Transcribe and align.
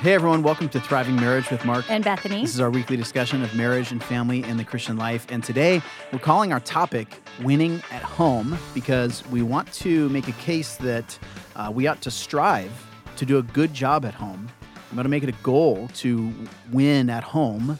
Hey 0.00 0.14
everyone, 0.14 0.42
welcome 0.42 0.70
to 0.70 0.80
Thriving 0.80 1.16
Marriage 1.16 1.50
with 1.50 1.62
Mark 1.66 1.84
and 1.90 2.02
Bethany. 2.02 2.40
This 2.40 2.54
is 2.54 2.60
our 2.60 2.70
weekly 2.70 2.96
discussion 2.96 3.42
of 3.42 3.54
marriage 3.54 3.92
and 3.92 4.02
family 4.02 4.42
in 4.42 4.56
the 4.56 4.64
Christian 4.64 4.96
life. 4.96 5.26
And 5.28 5.44
today 5.44 5.82
we're 6.10 6.20
calling 6.20 6.54
our 6.54 6.60
topic 6.60 7.20
Winning 7.42 7.82
at 7.90 8.00
Home 8.02 8.56
because 8.72 9.22
we 9.26 9.42
want 9.42 9.70
to 9.74 10.08
make 10.08 10.26
a 10.26 10.32
case 10.32 10.76
that 10.76 11.18
uh, 11.54 11.70
we 11.70 11.86
ought 11.86 12.00
to 12.00 12.10
strive 12.10 12.72
to 13.16 13.26
do 13.26 13.36
a 13.36 13.42
good 13.42 13.74
job 13.74 14.06
at 14.06 14.14
home. 14.14 14.48
I'm 14.88 14.96
going 14.96 15.04
to 15.04 15.10
make 15.10 15.22
it 15.22 15.28
a 15.28 15.42
goal 15.42 15.88
to 15.96 16.32
win 16.72 17.10
at 17.10 17.22
home. 17.22 17.78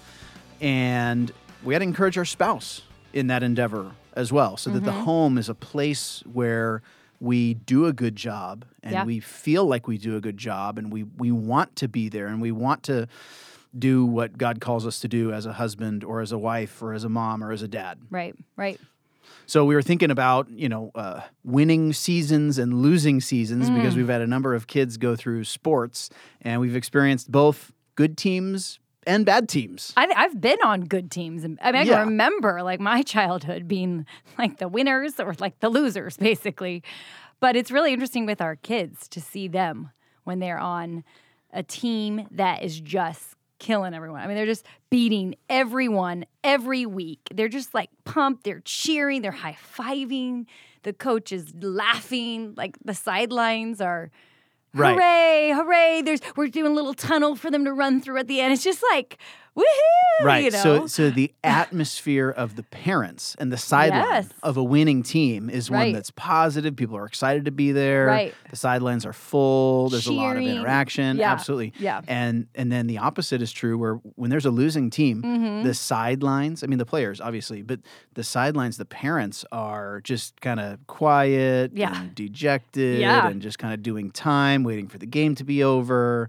And 0.61 1.33
we 1.65 1.75
ought 1.75 1.79
to 1.79 1.85
encourage 1.85 2.19
our 2.19 2.27
spouse 2.27 2.83
in 3.15 3.29
that 3.29 3.43
endeavor 3.43 3.93
as 4.13 4.31
well 4.31 4.59
so 4.59 4.69
that 4.69 4.81
mm-hmm. 4.81 4.85
the 4.85 4.93
home 4.93 5.39
is 5.39 5.49
a 5.49 5.55
place 5.55 6.23
where 6.31 6.83
we 7.21 7.55
do 7.55 7.87
a 7.87 7.93
good 7.93 8.17
job 8.17 8.65
and 8.83 8.93
yeah. 8.93 9.05
we 9.05 9.21
feel 9.21 9.67
like 9.67 9.87
we 9.87 9.99
do 9.99 10.17
a 10.17 10.21
good 10.21 10.39
job 10.39 10.79
and 10.79 10.93
we 10.93 11.05
we 11.05 11.31
want 11.31 11.77
to 11.77 11.89
be 11.89 12.09
there 12.09 12.27
and 12.27 12.41
we 12.41 12.51
want 12.51 12.83
to 12.85 13.07
do 13.79 14.05
what 14.05 14.37
God 14.37 14.61
calls 14.61 14.87
us 14.87 15.01
to 15.01 15.09
do 15.09 15.33
as 15.33 15.47
a 15.47 15.53
husband 15.53 16.03
or 16.03 16.21
as 16.21 16.33
a 16.33 16.39
wife 16.39 16.83
or 16.83 16.93
as 16.93 17.05
a 17.05 17.09
mom 17.09 17.45
or 17.45 17.53
as 17.53 17.63
a 17.63 17.69
dad. 17.69 17.99
Right, 18.11 18.35
right. 18.57 18.81
So 19.47 19.65
we 19.65 19.75
were 19.75 19.83
thinking 19.83 20.11
about 20.11 20.51
you 20.51 20.69
know 20.69 20.91
uh, 20.95 21.21
winning 21.45 21.93
seasons 21.93 22.59
and 22.59 22.83
losing 22.83 23.21
seasons 23.21 23.69
mm. 23.69 23.77
because 23.77 23.97
we've 23.97 24.09
had 24.09 24.23
a 24.23 24.27
number 24.27 24.55
of 24.55 24.67
kids 24.67 24.97
go 24.97 25.15
through 25.15 25.45
sports 25.45 26.11
and 26.41 26.61
we've 26.61 26.77
experienced 26.77 27.31
both 27.31 27.73
good 27.95 28.17
teams 28.17 28.81
and 29.11 29.27
bad 29.27 29.49
teams. 29.49 29.93
I, 29.97 30.07
have 30.15 30.41
been 30.41 30.59
on 30.65 30.83
good 30.83 31.11
teams. 31.11 31.45
I 31.45 31.49
mean, 31.49 31.59
I 31.61 31.71
yeah. 31.71 31.85
can 31.85 32.09
remember 32.09 32.63
like 32.63 32.81
my 32.81 33.03
childhood 33.17 33.67
being 33.67 34.07
like 34.39 34.59
the 34.59 34.69
winners 34.69 35.19
or 35.19 35.35
like 35.39 35.59
the 35.61 35.69
losers, 35.69 36.17
basically. 36.19 36.83
But 37.41 37.57
it's 37.57 37.71
really 37.71 37.93
interesting 37.93 38.27
with 38.27 38.41
our 38.41 38.57
kids 38.57 39.09
to 39.09 39.21
see 39.21 39.49
them 39.49 39.91
when 40.25 40.39
they're 40.39 40.59
on 40.59 41.05
a 41.53 41.63
team 41.63 42.29
that 42.31 42.63
is 42.63 42.81
just 42.81 43.35
killing 43.59 43.95
everyone. 43.95 44.21
I 44.21 44.27
mean, 44.27 44.37
they're 44.37 44.47
just 44.47 44.65
beating 44.91 45.35
everyone 45.49 46.25
every 46.45 46.87
week. 46.87 47.21
They're 47.35 47.49
just 47.49 47.75
like 47.75 47.91
pumped, 48.05 48.45
they're 48.45 48.63
cheering, 48.65 49.23
they're 49.23 49.33
high 49.33 49.57
fiving. 49.77 50.47
The 50.83 50.93
coach 50.93 51.33
is 51.33 51.53
laughing. 51.61 52.55
Like 52.57 52.77
the 52.85 52.95
sidelines 52.95 53.81
are 53.81 54.11
Right. 54.73 54.95
Hooray, 54.95 55.53
hooray. 55.55 56.03
There's 56.03 56.21
we're 56.37 56.49
doing 56.49 56.71
a 56.73 56.75
little 56.75 56.95
tunnel 56.95 57.35
for 57.35 57.51
them 57.51 57.65
to 57.65 57.73
run 57.73 58.01
through 58.01 58.19
at 58.19 58.29
the 58.29 58.41
end. 58.41 58.53
It's 58.53 58.63
just 58.63 58.83
like 58.93 59.19
woohoo! 59.61 60.25
Right. 60.25 60.45
You 60.45 60.51
know? 60.51 60.63
So, 60.63 60.87
so 60.87 61.11
the 61.11 61.33
atmosphere 61.45 62.31
of 62.31 62.57
the 62.57 62.63
parents 62.63 63.37
and 63.39 63.53
the 63.53 63.57
sideline 63.57 64.03
yes. 64.03 64.29
of 64.43 64.57
a 64.57 64.63
winning 64.63 65.03
team 65.03 65.49
is 65.49 65.71
right. 65.71 65.85
one 65.85 65.93
that's 65.93 66.11
positive. 66.11 66.77
People 66.77 66.97
are 66.97 67.07
excited 67.07 67.47
to 67.47 67.51
be 67.51 67.73
there. 67.73 68.07
Right. 68.07 68.35
The 68.51 68.57
sidelines 68.57 69.07
are 69.07 69.13
full. 69.13 69.89
There's 69.89 70.05
Cheering. 70.05 70.19
a 70.19 70.23
lot 70.23 70.37
of 70.37 70.43
interaction. 70.43 71.17
Yeah. 71.17 71.33
Absolutely. 71.33 71.73
Yeah. 71.79 72.03
And 72.07 72.47
and 72.55 72.71
then 72.71 72.87
the 72.87 72.99
opposite 72.99 73.43
is 73.43 73.53
true, 73.53 73.79
where 73.79 73.95
when 74.17 74.31
there's 74.31 74.47
a 74.47 74.51
losing 74.51 74.91
team, 74.91 75.23
mm-hmm. 75.23 75.67
the 75.67 75.75
sidelines. 75.75 76.63
I 76.63 76.67
mean, 76.67 76.79
the 76.79 76.87
players 76.87 77.21
obviously, 77.21 77.63
but 77.63 77.81
the 78.15 78.25
sidelines, 78.25 78.77
the 78.77 78.85
parents 78.85 79.45
are 79.53 80.01
just 80.03 80.41
kind 80.41 80.61
of 80.61 80.87
quiet, 80.87 81.73
yeah. 81.75 82.01
and 82.01 82.15
dejected, 82.15 83.01
yeah. 83.01 83.27
and 83.27 83.41
just 83.41 83.59
kind 83.59 83.73
of 83.73 83.83
doing 83.83 84.11
time, 84.11 84.65
waiting 84.65 84.89
for 84.89 84.99
the 84.99 85.07
game 85.07 85.35
to 85.37 85.45
be 85.45 85.63
over. 85.63 86.29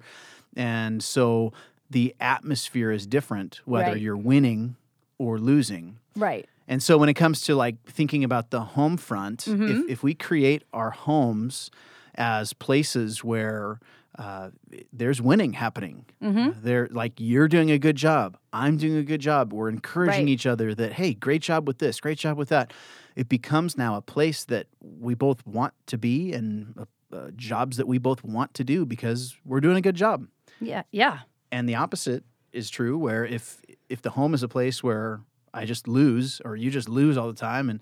And 0.55 1.01
so 1.01 1.53
the 1.91 2.15
atmosphere 2.19 2.91
is 2.91 3.05
different 3.05 3.61
whether 3.65 3.91
right. 3.91 4.01
you're 4.01 4.17
winning 4.17 4.75
or 5.17 5.37
losing. 5.37 5.99
Right. 6.15 6.47
And 6.67 6.81
so 6.81 6.97
when 6.97 7.09
it 7.09 7.15
comes 7.15 7.41
to 7.41 7.55
like 7.55 7.83
thinking 7.85 8.23
about 8.23 8.49
the 8.49 8.61
home 8.61 8.97
front, 8.97 9.41
mm-hmm. 9.41 9.83
if, 9.83 9.89
if 9.89 10.03
we 10.03 10.13
create 10.13 10.63
our 10.73 10.91
homes 10.91 11.69
as 12.15 12.53
places 12.53 13.23
where 13.23 13.79
uh, 14.17 14.49
there's 14.91 15.21
winning 15.21 15.53
happening. 15.53 16.05
Mm-hmm. 16.21 16.59
They're 16.63 16.87
like 16.91 17.13
you're 17.17 17.47
doing 17.47 17.71
a 17.71 17.79
good 17.79 17.95
job. 17.95 18.37
I'm 18.51 18.77
doing 18.77 18.97
a 18.97 19.03
good 19.03 19.21
job. 19.21 19.53
We're 19.53 19.69
encouraging 19.69 20.25
right. 20.25 20.29
each 20.29 20.45
other 20.45 20.75
that 20.75 20.93
hey, 20.93 21.13
great 21.13 21.41
job 21.41 21.67
with 21.67 21.79
this, 21.79 21.99
great 21.99 22.17
job 22.17 22.37
with 22.37 22.49
that. 22.49 22.73
It 23.15 23.29
becomes 23.29 23.77
now 23.77 23.95
a 23.95 24.01
place 24.01 24.43
that 24.45 24.67
we 24.79 25.13
both 25.13 25.45
want 25.45 25.73
to 25.87 25.97
be 25.97 26.33
and 26.33 26.73
uh, 26.77 27.15
uh, 27.15 27.31
jobs 27.35 27.77
that 27.77 27.87
we 27.87 27.97
both 27.97 28.23
want 28.23 28.53
to 28.53 28.63
do 28.63 28.85
because 28.85 29.35
we're 29.45 29.59
doing 29.59 29.77
a 29.77 29.81
good 29.81 29.95
job. 29.95 30.27
Yeah, 30.59 30.83
yeah. 30.91 31.19
And 31.51 31.67
the 31.67 31.75
opposite 31.75 32.23
is 32.51 32.69
true 32.69 32.97
where 32.97 33.25
if 33.25 33.61
if 33.89 34.01
the 34.01 34.11
home 34.11 34.33
is 34.33 34.43
a 34.43 34.47
place 34.47 34.83
where 34.83 35.21
I 35.53 35.65
just 35.65 35.87
lose 35.87 36.41
or 36.45 36.55
you 36.55 36.71
just 36.71 36.89
lose 36.89 37.17
all 37.17 37.27
the 37.27 37.33
time 37.33 37.69
and 37.69 37.79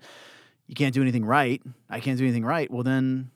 you 0.66 0.74
can't 0.74 0.94
do 0.94 1.02
anything 1.02 1.24
right, 1.24 1.62
I 1.88 2.00
can't 2.00 2.18
do 2.18 2.24
anything 2.24 2.44
right, 2.44 2.70
well 2.70 2.82
then 2.82 3.30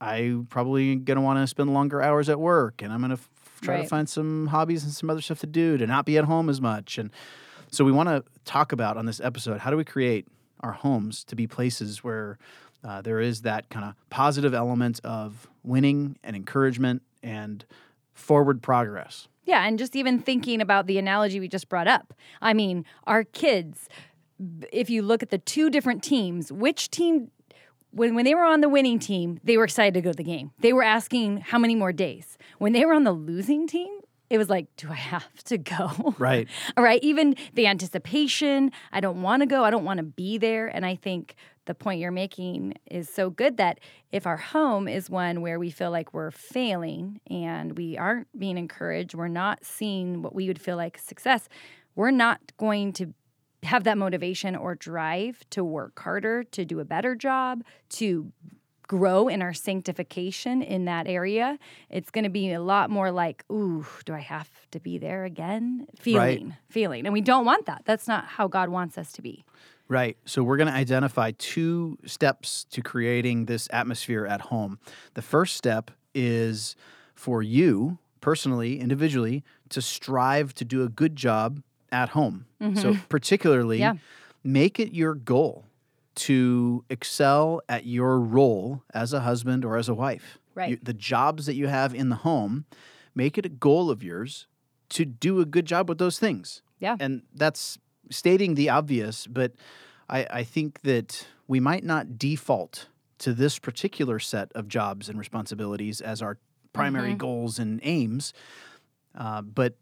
I 0.00 0.36
probably 0.48 0.96
gonna 0.96 1.22
want 1.22 1.38
to 1.38 1.46
spend 1.46 1.72
longer 1.72 2.02
hours 2.02 2.28
at 2.28 2.38
work 2.38 2.82
and 2.82 2.92
I'm 2.92 3.00
gonna 3.00 3.14
f- 3.14 3.28
try 3.60 3.76
right. 3.76 3.82
to 3.82 3.88
find 3.88 4.08
some 4.08 4.48
hobbies 4.48 4.84
and 4.84 4.92
some 4.92 5.10
other 5.10 5.20
stuff 5.20 5.40
to 5.40 5.46
do 5.46 5.76
to 5.76 5.86
not 5.86 6.06
be 6.06 6.18
at 6.18 6.24
home 6.24 6.48
as 6.48 6.60
much. 6.60 6.98
And 6.98 7.10
so 7.70 7.84
we 7.84 7.92
want 7.92 8.08
to 8.08 8.24
talk 8.44 8.72
about 8.72 8.96
on 8.96 9.06
this 9.06 9.20
episode 9.20 9.58
how 9.58 9.70
do 9.70 9.76
we 9.76 9.84
create 9.84 10.26
our 10.60 10.72
homes 10.72 11.24
to 11.24 11.36
be 11.36 11.46
places 11.46 12.02
where 12.02 12.38
uh, 12.84 13.02
there 13.02 13.20
is 13.20 13.42
that 13.42 13.68
kind 13.70 13.84
of 13.84 13.94
positive 14.10 14.54
element 14.54 15.00
of 15.04 15.48
winning 15.64 16.16
and 16.22 16.36
encouragement 16.36 17.02
and 17.22 17.64
forward 18.18 18.62
progress. 18.62 19.28
Yeah, 19.44 19.66
and 19.66 19.78
just 19.78 19.96
even 19.96 20.20
thinking 20.20 20.60
about 20.60 20.86
the 20.86 20.98
analogy 20.98 21.40
we 21.40 21.48
just 21.48 21.68
brought 21.68 21.88
up. 21.88 22.12
I 22.42 22.52
mean, 22.52 22.84
our 23.04 23.24
kids, 23.24 23.88
if 24.70 24.90
you 24.90 25.00
look 25.02 25.22
at 25.22 25.30
the 25.30 25.38
two 25.38 25.70
different 25.70 26.02
teams, 26.02 26.52
which 26.52 26.90
team 26.90 27.30
when, 27.90 28.14
when 28.14 28.24
they 28.24 28.34
were 28.34 28.44
on 28.44 28.60
the 28.60 28.68
winning 28.68 28.98
team, 28.98 29.40
they 29.42 29.56
were 29.56 29.64
excited 29.64 29.94
to 29.94 30.02
go 30.02 30.10
to 30.10 30.16
the 30.16 30.22
game. 30.22 30.50
They 30.60 30.74
were 30.74 30.82
asking 30.82 31.38
how 31.38 31.58
many 31.58 31.74
more 31.74 31.92
days. 31.92 32.36
When 32.58 32.72
they 32.72 32.84
were 32.84 32.92
on 32.92 33.04
the 33.04 33.12
losing 33.12 33.66
team, 33.66 33.97
it 34.30 34.38
was 34.38 34.50
like, 34.50 34.66
do 34.76 34.90
I 34.90 34.94
have 34.94 35.42
to 35.44 35.58
go? 35.58 36.14
Right. 36.18 36.48
All 36.76 36.82
right. 36.82 37.02
Even 37.02 37.36
the 37.54 37.66
anticipation, 37.66 38.72
I 38.92 39.00
don't 39.00 39.22
want 39.22 39.42
to 39.42 39.46
go. 39.46 39.64
I 39.64 39.70
don't 39.70 39.84
want 39.84 39.98
to 39.98 40.04
be 40.04 40.36
there. 40.36 40.66
And 40.66 40.84
I 40.84 40.96
think 40.96 41.36
the 41.66 41.74
point 41.74 42.00
you're 42.00 42.10
making 42.10 42.74
is 42.86 43.08
so 43.08 43.30
good 43.30 43.56
that 43.58 43.78
if 44.10 44.26
our 44.26 44.36
home 44.36 44.88
is 44.88 45.08
one 45.08 45.42
where 45.42 45.58
we 45.58 45.70
feel 45.70 45.90
like 45.90 46.12
we're 46.12 46.30
failing 46.30 47.20
and 47.30 47.76
we 47.76 47.96
aren't 47.96 48.26
being 48.38 48.58
encouraged, 48.58 49.14
we're 49.14 49.28
not 49.28 49.64
seeing 49.64 50.22
what 50.22 50.34
we 50.34 50.48
would 50.48 50.60
feel 50.60 50.76
like 50.76 50.98
success, 50.98 51.48
we're 51.94 52.10
not 52.10 52.40
going 52.56 52.92
to 52.94 53.14
have 53.62 53.84
that 53.84 53.98
motivation 53.98 54.56
or 54.56 54.74
drive 54.74 55.42
to 55.50 55.62
work 55.64 55.98
harder, 56.00 56.42
to 56.44 56.64
do 56.64 56.80
a 56.80 56.84
better 56.84 57.14
job, 57.14 57.62
to 57.90 58.32
grow 58.88 59.28
in 59.28 59.42
our 59.42 59.54
sanctification 59.54 60.62
in 60.62 60.86
that 60.86 61.06
area. 61.06 61.58
It's 61.90 62.10
going 62.10 62.24
to 62.24 62.30
be 62.30 62.52
a 62.52 62.60
lot 62.60 62.90
more 62.90 63.12
like, 63.12 63.44
ooh, 63.52 63.86
do 64.04 64.14
I 64.14 64.20
have 64.20 64.50
to 64.72 64.80
be 64.80 64.98
there 64.98 65.24
again? 65.24 65.86
Feeling, 66.00 66.48
right. 66.48 66.56
feeling. 66.68 67.06
And 67.06 67.12
we 67.12 67.20
don't 67.20 67.44
want 67.44 67.66
that. 67.66 67.82
That's 67.84 68.08
not 68.08 68.24
how 68.24 68.48
God 68.48 68.70
wants 68.70 68.98
us 68.98 69.12
to 69.12 69.22
be. 69.22 69.44
Right. 69.88 70.16
So 70.24 70.42
we're 70.42 70.56
going 70.56 70.68
to 70.68 70.74
identify 70.74 71.32
two 71.38 71.98
steps 72.04 72.64
to 72.70 72.82
creating 72.82 73.44
this 73.44 73.68
atmosphere 73.72 74.26
at 74.26 74.42
home. 74.42 74.78
The 75.14 75.22
first 75.22 75.56
step 75.56 75.90
is 76.14 76.74
for 77.14 77.42
you 77.42 77.98
personally, 78.20 78.80
individually, 78.80 79.44
to 79.68 79.80
strive 79.80 80.54
to 80.54 80.64
do 80.64 80.82
a 80.82 80.88
good 80.88 81.14
job 81.14 81.62
at 81.92 82.10
home. 82.10 82.46
Mm-hmm. 82.60 82.78
So, 82.78 82.96
particularly, 83.08 83.78
yeah. 83.78 83.94
make 84.42 84.80
it 84.80 84.92
your 84.92 85.14
goal 85.14 85.67
to 86.18 86.84
excel 86.90 87.60
at 87.68 87.86
your 87.86 88.18
role 88.18 88.82
as 88.92 89.12
a 89.12 89.20
husband 89.20 89.64
or 89.64 89.76
as 89.76 89.88
a 89.88 89.94
wife. 89.94 90.38
Right. 90.54 90.70
You, 90.70 90.78
the 90.82 90.92
jobs 90.92 91.46
that 91.46 91.54
you 91.54 91.68
have 91.68 91.94
in 91.94 92.08
the 92.08 92.16
home, 92.16 92.64
make 93.14 93.38
it 93.38 93.46
a 93.46 93.48
goal 93.48 93.90
of 93.90 94.02
yours 94.02 94.46
to 94.90 95.04
do 95.04 95.40
a 95.40 95.44
good 95.44 95.64
job 95.64 95.88
with 95.88 95.98
those 95.98 96.18
things. 96.18 96.62
Yeah. 96.80 96.96
And 96.98 97.22
that's 97.34 97.78
stating 98.10 98.54
the 98.54 98.68
obvious, 98.68 99.26
but 99.26 99.52
I, 100.08 100.26
I 100.30 100.44
think 100.44 100.80
that 100.82 101.26
we 101.46 101.60
might 101.60 101.84
not 101.84 102.18
default 102.18 102.88
to 103.18 103.32
this 103.32 103.58
particular 103.58 104.18
set 104.18 104.50
of 104.54 104.68
jobs 104.68 105.08
and 105.08 105.18
responsibilities 105.18 106.00
as 106.00 106.22
our 106.22 106.38
primary 106.72 107.10
mm-hmm. 107.10 107.18
goals 107.18 107.58
and 107.58 107.80
aims, 107.82 108.32
uh, 109.16 109.42
but 109.42 109.74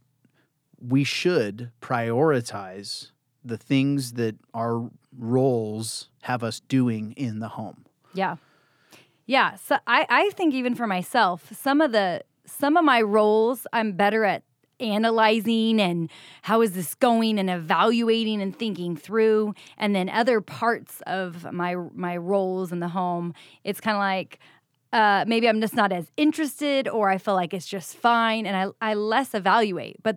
we 0.81 1.05
should 1.05 1.71
prioritize 1.81 3.13
the 3.47 3.57
things 3.57 4.13
that 4.13 4.37
our 4.55 4.91
roles 5.17 6.09
have 6.23 6.43
us 6.43 6.61
doing 6.61 7.13
in 7.17 7.39
the 7.39 7.49
home. 7.49 7.85
Yeah. 8.13 8.37
Yeah. 9.27 9.57
So 9.57 9.79
I, 9.87 10.07
I 10.09 10.31
think 10.31 10.55
even 10.55 10.75
for 10.75 10.87
myself, 10.87 11.53
some 11.53 11.81
of 11.81 11.93
the 11.93 12.23
some 12.45 12.77
of 12.77 12.85
my 12.85 13.03
roles 13.03 13.67
I'm 13.73 13.93
better 13.93 14.25
at 14.25 14.43
analyzing 14.79 15.81
and 15.81 16.11
how 16.43 16.61
is 16.61 16.73
this 16.73 16.95
going 16.95 17.39
and 17.39 17.49
evaluating 17.49 18.43
and 18.43 18.57
thinking 18.57 18.95
through 18.97 19.55
and 19.79 19.97
then 19.97 20.09
other 20.11 20.41
parts 20.41 21.03
of 21.07 21.51
my 21.51 21.75
my 21.95 22.15
roles 22.15 22.73
in 22.73 22.81
the 22.81 22.89
home 22.89 23.33
it's 23.65 23.81
kind 23.81 23.97
of 23.97 24.01
like 24.01 24.39
uh, 24.93 25.25
maybe 25.27 25.49
I'm 25.49 25.61
just 25.61 25.75
not 25.75 25.93
as 25.93 26.11
interested 26.17 26.89
or 26.89 27.11
I 27.11 27.19
feel 27.19 27.35
like 27.35 27.53
it's 27.53 27.67
just 27.67 27.97
fine 27.97 28.47
and 28.47 28.57
I, 28.57 28.91
I 28.91 28.95
less 28.95 29.35
evaluate 29.35 30.03
but 30.03 30.17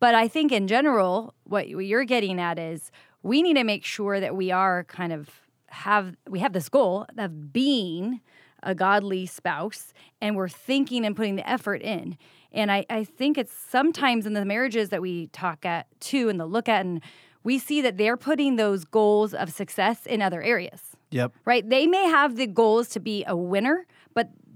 but 0.00 0.14
I 0.14 0.28
think 0.28 0.52
in 0.52 0.66
general 0.68 1.34
what 1.44 1.68
you're 1.68 2.04
getting 2.04 2.40
at 2.40 2.58
is 2.58 2.90
we 3.22 3.42
need 3.42 3.54
to 3.54 3.64
make 3.64 3.84
sure 3.84 4.20
that 4.20 4.36
we 4.36 4.50
are 4.50 4.84
kind 4.84 5.12
of 5.12 5.28
have 5.68 6.16
we 6.28 6.38
have 6.38 6.52
this 6.52 6.68
goal 6.68 7.06
of 7.18 7.52
being 7.52 8.20
a 8.62 8.74
godly 8.74 9.26
spouse 9.26 9.92
and 10.20 10.36
we're 10.36 10.48
thinking 10.48 11.04
and 11.04 11.14
putting 11.16 11.36
the 11.36 11.48
effort 11.48 11.82
in 11.82 12.16
And 12.54 12.70
I, 12.70 12.86
I 12.88 13.04
think 13.04 13.36
it's 13.36 13.52
sometimes 13.52 14.26
in 14.26 14.32
the 14.32 14.44
marriages 14.44 14.90
that 14.90 15.02
we 15.02 15.26
talk 15.28 15.66
at 15.66 15.86
too 16.00 16.28
and 16.28 16.38
the 16.38 16.46
look 16.46 16.68
at, 16.68 16.86
and 16.86 17.02
we 17.42 17.58
see 17.58 17.82
that 17.82 17.98
they're 17.98 18.16
putting 18.16 18.56
those 18.56 18.84
goals 18.84 19.34
of 19.34 19.52
success 19.52 20.06
in 20.06 20.22
other 20.22 20.40
areas. 20.40 20.80
Yep. 21.10 21.32
Right? 21.44 21.68
They 21.68 21.86
may 21.86 22.04
have 22.04 22.36
the 22.36 22.46
goals 22.46 22.88
to 22.90 23.00
be 23.00 23.24
a 23.26 23.36
winner, 23.36 23.86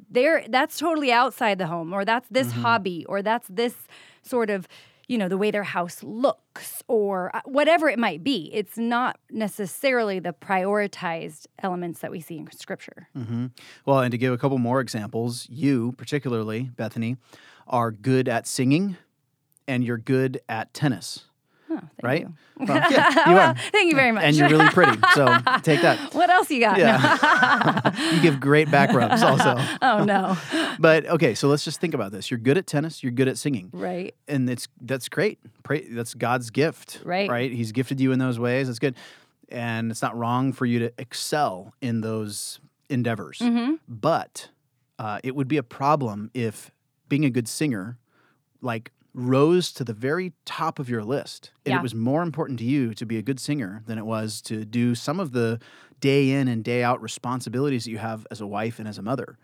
but 0.09 0.15
they're 0.15 0.45
that's 0.49 0.79
totally 0.79 1.13
outside 1.13 1.59
the 1.59 1.67
home, 1.67 1.93
or 1.93 2.05
that's 2.05 2.29
this 2.29 2.49
mm-hmm. 2.49 2.63
hobby, 2.63 3.05
or 3.07 3.23
that's 3.23 3.49
this 3.49 3.75
sort 4.23 4.51
of 4.51 4.69
you 5.09 5.17
know, 5.17 5.29
the 5.29 5.39
way 5.39 5.51
their 5.51 5.65
house 5.65 6.03
looks 6.03 6.83
or 6.87 7.35
uh, 7.35 7.41
whatever 7.47 7.89
it 7.89 7.99
might 7.99 8.23
be. 8.23 8.51
It's 8.53 8.77
not 8.77 9.19
necessarily 9.31 10.19
the 10.19 10.35
prioritized 10.35 11.47
elements 11.61 12.01
that 12.01 12.11
we 12.11 12.21
see 12.21 12.37
in 12.37 12.51
scripture. 12.53 13.09
Mm-hmm. 13.17 13.47
Well, 13.87 14.01
and 14.01 14.13
to 14.13 14.19
give 14.19 14.35
a 14.35 14.39
couple 14.39 14.59
more 14.59 14.81
examples, 14.81 15.49
you, 15.51 15.93
particularly, 15.93 16.71
Bethany, 16.77 17.17
are 17.67 17.91
good 17.91 18.29
at 18.29 18.47
singing 18.47 18.99
and 19.67 19.83
you're 19.83 19.99
good 19.99 20.41
at 20.49 20.75
tennis. 20.75 21.25
Oh, 21.71 21.81
right? 22.03 22.23
You. 22.23 22.35
Well, 22.59 22.91
yeah, 22.91 23.09
you 23.29 23.35
well, 23.35 23.55
Thank 23.73 23.91
you 23.91 23.97
very 23.97 24.13
much. 24.13 24.25
And 24.25 24.37
you're 24.37 24.49
really 24.49 24.69
pretty. 24.71 24.99
So 25.15 25.27
take 25.63 25.83
that. 25.83 26.15
What 26.15 26.31
else 26.31 26.51
you 26.51 26.61
got? 26.61 26.79
Yeah. 26.79 28.13
you 28.15 28.23
give 28.23 28.41
great 28.41 28.71
back 28.71 28.93
rubs 28.93 29.23
also. 29.23 29.57
oh 29.83 30.05
no. 30.05 30.37
but 30.79 31.07
okay, 31.07 31.35
so 31.35 31.49
let's 31.49 31.65
just 31.65 31.81
think 31.81 31.95
about 31.95 32.13
this. 32.13 32.31
You're 32.31 32.39
good 32.39 32.57
at 32.57 32.67
tennis, 32.67 33.03
you're 33.03 33.13
good 33.13 33.29
at 33.29 33.39
singing. 33.39 33.71
Right. 33.73 34.15
And 34.27 34.49
it's 34.49 34.69
that's 34.81 35.09
great. 35.09 35.39
Pray, 35.63 35.87
that's 35.89 36.15
God's 36.15 36.51
gift. 36.51 37.01
Right. 37.05 37.29
Right? 37.29 37.53
He's 37.53 37.73
gifted 37.73 38.01
you 38.01 38.13
in 38.13 38.19
those 38.19 38.39
ways. 38.39 38.69
It's 38.69 38.79
good. 38.79 38.95
And 39.51 39.91
it's 39.91 40.03
not 40.03 40.17
wrong 40.17 40.53
for 40.53 40.67
you 40.67 40.79
to 40.81 40.93
excel 40.99 41.75
in 41.81 42.01
those 42.01 42.61
endeavors. 42.89 43.39
Mm-hmm. 43.39 43.75
But 43.89 44.49
uh, 44.99 45.21
it 45.23 45.35
would 45.35 45.49
be 45.49 45.57
a 45.57 45.63
problem 45.63 46.31
if 46.35 46.71
being 47.09 47.25
a 47.25 47.31
good 47.31 47.49
singer 47.49 47.99
like 48.61 48.91
rose 49.19 49.73
to 49.73 49.85
the 49.85 49.93
very 49.93 50.33
top 50.45 50.79
of 50.79 50.89
your 50.89 51.03
list. 51.03 51.51
And 51.67 51.73
yeah. 51.73 51.79
it 51.79 51.83
was 51.83 51.95
more 51.95 52.23
important 52.23 52.59
to 52.61 52.65
you 52.65 52.95
to 52.95 53.05
be 53.05 53.19
a 53.19 53.23
good 53.23 53.41
singer 53.41 53.83
than 53.87 53.99
it 53.99 54.07
was 54.07 54.41
to 54.43 54.65
do 54.65 54.95
some 54.95 55.19
of 55.19 55.33
the 55.33 55.61
day 56.01 56.31
in 56.31 56.47
and 56.47 56.63
day 56.63 56.85
out 56.85 57.03
responsibilities 57.03 57.85
that 57.85 57.91
you 57.91 57.99
have 57.99 58.27
as 58.31 58.41
a 58.41 58.47
wife 58.47 58.79
and 58.79 58.87
as 58.87 58.97
a 58.97 59.03
mother. 59.03 59.37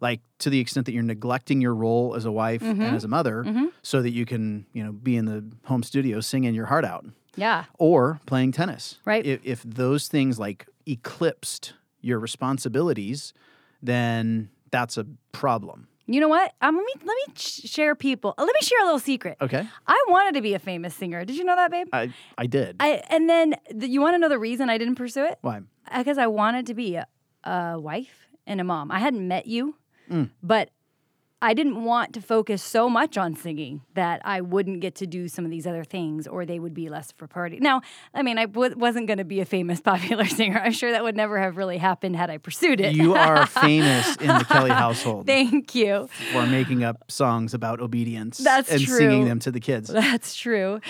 Like 0.00 0.20
to 0.40 0.50
the 0.50 0.60
extent 0.60 0.86
that 0.86 0.92
you're 0.92 1.02
neglecting 1.02 1.60
your 1.60 1.74
role 1.74 2.14
as 2.14 2.24
a 2.24 2.32
wife 2.32 2.60
mm-hmm. 2.60 2.82
and 2.82 2.94
as 2.94 3.04
a 3.04 3.08
mother 3.08 3.44
mm-hmm. 3.44 3.66
so 3.82 4.02
that 4.02 4.10
you 4.10 4.26
can, 4.26 4.66
you 4.72 4.84
know, 4.84 4.92
be 4.92 5.16
in 5.16 5.24
the 5.24 5.44
home 5.64 5.82
studio 5.82 6.20
singing 6.20 6.54
your 6.54 6.66
heart 6.66 6.84
out. 6.84 7.06
Yeah. 7.36 7.64
Or 7.78 8.20
playing 8.26 8.52
tennis. 8.52 8.98
Right. 9.06 9.24
If, 9.24 9.40
if 9.44 9.62
those 9.62 10.08
things 10.08 10.38
like 10.38 10.66
eclipsed 10.86 11.72
your 12.02 12.18
responsibilities, 12.18 13.32
then 13.80 14.50
that's 14.70 14.98
a 14.98 15.06
problem. 15.30 15.88
You 16.06 16.20
know 16.20 16.28
what? 16.28 16.52
Um, 16.60 16.76
let 16.76 16.84
me 16.84 16.92
let 17.04 17.16
me 17.26 17.34
share 17.36 17.94
people. 17.94 18.34
Let 18.36 18.46
me 18.46 18.60
share 18.60 18.80
a 18.82 18.84
little 18.84 18.98
secret. 18.98 19.36
Okay. 19.40 19.66
I 19.86 20.04
wanted 20.08 20.34
to 20.34 20.42
be 20.42 20.54
a 20.54 20.58
famous 20.58 20.94
singer. 20.94 21.24
Did 21.24 21.36
you 21.36 21.44
know 21.44 21.56
that, 21.56 21.70
babe? 21.70 21.88
I 21.92 22.12
I 22.36 22.46
did. 22.46 22.76
I 22.80 23.02
and 23.08 23.28
then 23.28 23.54
the, 23.72 23.88
you 23.88 24.00
want 24.00 24.14
to 24.14 24.18
know 24.18 24.28
the 24.28 24.38
reason 24.38 24.68
I 24.68 24.78
didn't 24.78 24.96
pursue 24.96 25.24
it? 25.24 25.38
Why? 25.42 25.60
Because 25.96 26.18
I 26.18 26.26
wanted 26.26 26.66
to 26.66 26.74
be 26.74 26.96
a, 26.96 27.06
a 27.44 27.78
wife 27.78 28.26
and 28.46 28.60
a 28.60 28.64
mom. 28.64 28.90
I 28.90 28.98
hadn't 28.98 29.26
met 29.26 29.46
you, 29.46 29.76
mm. 30.10 30.30
but 30.42 30.70
I 31.42 31.54
didn't 31.54 31.82
want 31.82 32.14
to 32.14 32.20
focus 32.20 32.62
so 32.62 32.88
much 32.88 33.18
on 33.18 33.34
singing 33.34 33.82
that 33.94 34.22
I 34.24 34.40
wouldn't 34.40 34.80
get 34.80 34.94
to 34.96 35.08
do 35.08 35.26
some 35.26 35.44
of 35.44 35.50
these 35.50 35.66
other 35.66 35.82
things 35.82 36.28
or 36.28 36.46
they 36.46 36.60
would 36.60 36.72
be 36.72 36.88
less 36.88 37.10
for 37.10 37.26
party. 37.26 37.58
Now, 37.60 37.82
I 38.14 38.22
mean, 38.22 38.38
I 38.38 38.46
w- 38.46 38.76
wasn't 38.76 39.08
going 39.08 39.18
to 39.18 39.24
be 39.24 39.40
a 39.40 39.44
famous 39.44 39.80
popular 39.92 40.24
singer. 40.24 40.60
I'm 40.60 40.70
sure 40.72 40.92
that 40.92 41.02
would 41.02 41.16
never 41.16 41.40
have 41.40 41.56
really 41.56 41.78
happened 41.78 42.14
had 42.14 42.30
I 42.30 42.38
pursued 42.38 42.80
it. 42.80 42.94
You 42.94 43.14
are 43.14 43.44
famous 43.66 44.14
in 44.16 44.28
the 44.28 44.44
Kelly 44.48 44.70
household. 44.70 45.26
Thank 45.26 45.74
you. 45.74 46.08
For 46.32 46.46
making 46.46 46.84
up 46.84 47.10
songs 47.10 47.54
about 47.54 47.80
obedience 47.80 48.38
That's 48.38 48.70
and 48.70 48.80
true. 48.80 48.96
singing 48.98 49.24
them 49.24 49.40
to 49.40 49.50
the 49.50 49.60
kids. 49.60 49.88
That's 49.88 50.36
true. 50.36 50.80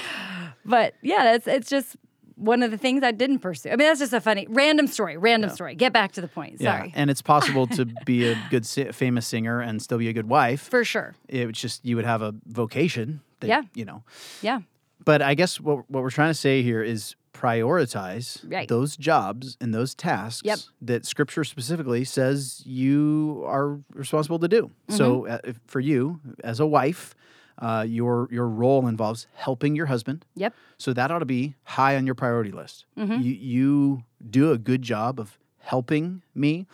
But 0.66 0.94
yeah, 1.02 1.24
that's 1.24 1.46
it's 1.46 1.68
just 1.70 1.96
one 2.42 2.62
of 2.62 2.70
the 2.70 2.78
things 2.78 3.02
I 3.02 3.12
didn't 3.12 3.38
pursue. 3.38 3.70
I 3.70 3.72
mean, 3.72 3.86
that's 3.88 4.00
just 4.00 4.12
a 4.12 4.20
funny 4.20 4.46
random 4.48 4.86
story. 4.86 5.16
Random 5.16 5.50
yeah. 5.50 5.54
story. 5.54 5.74
Get 5.74 5.92
back 5.92 6.12
to 6.12 6.20
the 6.20 6.28
point. 6.28 6.60
Sorry. 6.60 6.88
Yeah. 6.88 6.94
And 6.94 7.10
it's 7.10 7.22
possible 7.22 7.66
to 7.68 7.84
be 8.04 8.28
a 8.28 8.38
good, 8.50 8.66
famous 8.66 9.26
singer 9.26 9.60
and 9.60 9.80
still 9.80 9.98
be 9.98 10.08
a 10.08 10.12
good 10.12 10.28
wife. 10.28 10.68
For 10.68 10.84
sure. 10.84 11.14
It's 11.28 11.60
just 11.60 11.84
you 11.84 11.96
would 11.96 12.04
have 12.04 12.22
a 12.22 12.34
vocation. 12.46 13.20
That, 13.40 13.46
yeah. 13.48 13.62
You 13.74 13.84
know. 13.84 14.02
Yeah. 14.40 14.60
But 15.04 15.22
I 15.22 15.34
guess 15.34 15.60
what 15.60 15.90
what 15.90 16.02
we're 16.02 16.10
trying 16.10 16.30
to 16.30 16.38
say 16.38 16.62
here 16.62 16.82
is 16.82 17.16
prioritize 17.32 18.44
right. 18.52 18.68
those 18.68 18.96
jobs 18.96 19.56
and 19.60 19.74
those 19.74 19.94
tasks 19.94 20.42
yep. 20.44 20.58
that 20.80 21.04
Scripture 21.04 21.44
specifically 21.44 22.04
says 22.04 22.62
you 22.64 23.42
are 23.46 23.80
responsible 23.94 24.38
to 24.38 24.48
do. 24.48 24.64
Mm-hmm. 24.66 24.96
So 24.96 25.26
uh, 25.26 25.38
for 25.66 25.80
you 25.80 26.20
as 26.44 26.60
a 26.60 26.66
wife 26.66 27.14
uh, 27.62 27.86
your 27.88 28.28
your 28.32 28.48
role 28.48 28.88
involves 28.88 29.28
helping 29.34 29.76
your 29.76 29.86
husband. 29.86 30.26
Yep. 30.34 30.52
So 30.78 30.92
that 30.92 31.12
ought 31.12 31.20
to 31.20 31.24
be 31.24 31.54
high 31.62 31.96
on 31.96 32.04
your 32.04 32.16
priority 32.16 32.50
list. 32.50 32.86
Mm-hmm. 32.98 33.22
You 33.22 33.32
you 33.32 34.04
do 34.28 34.50
a 34.50 34.58
good 34.58 34.82
job 34.82 35.20
of 35.20 35.38
helping 35.60 36.22
me, 36.34 36.66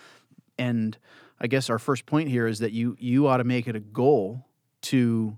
and 0.58 0.96
I 1.40 1.46
guess 1.46 1.69
our 1.69 1.79
first 1.79 2.06
point 2.06 2.31
here 2.31 2.46
is 2.46 2.58
that 2.61 2.73
you 2.73 2.96
you 2.99 3.26
ought 3.26 3.37
to 3.37 3.44
make 3.44 3.69
it 3.69 3.76
a 3.76 3.81
goal 3.81 4.46
to 4.82 5.37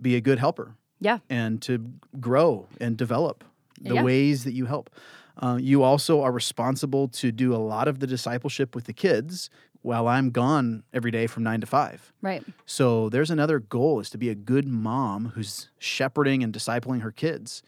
be 0.00 0.14
a 0.14 0.20
good 0.20 0.38
helper. 0.38 0.76
Yeah. 1.00 1.18
And 1.28 1.60
to 1.62 1.90
grow 2.20 2.68
and 2.80 2.96
develop 2.96 3.42
the 3.80 3.94
yeah. 3.94 4.02
ways 4.02 4.44
that 4.44 4.52
you 4.52 4.66
help. 4.66 4.90
Uh, 5.38 5.58
you 5.58 5.82
also 5.82 6.20
are 6.20 6.30
responsible 6.30 7.08
to 7.08 7.32
do 7.32 7.54
a 7.54 7.56
lot 7.56 7.88
of 7.88 7.98
the 8.00 8.06
discipleship 8.06 8.74
with 8.74 8.84
the 8.84 8.92
kids 8.92 9.48
while 9.82 10.06
I'm 10.06 10.30
gone 10.30 10.82
every 10.92 11.10
day 11.10 11.26
from 11.26 11.42
nine 11.42 11.60
to 11.60 11.66
five. 11.66 12.12
Right. 12.20 12.44
So 12.66 13.08
there's 13.08 13.30
another 13.30 13.58
goal 13.58 14.00
is 14.00 14.10
to 14.10 14.18
be 14.18 14.28
a 14.28 14.34
good 14.34 14.66
mom 14.66 15.32
who's 15.34 15.70
shepherding 15.78 16.42
and 16.42 16.52
discipling 16.52 17.00
her 17.00 17.10
kids, 17.10 17.62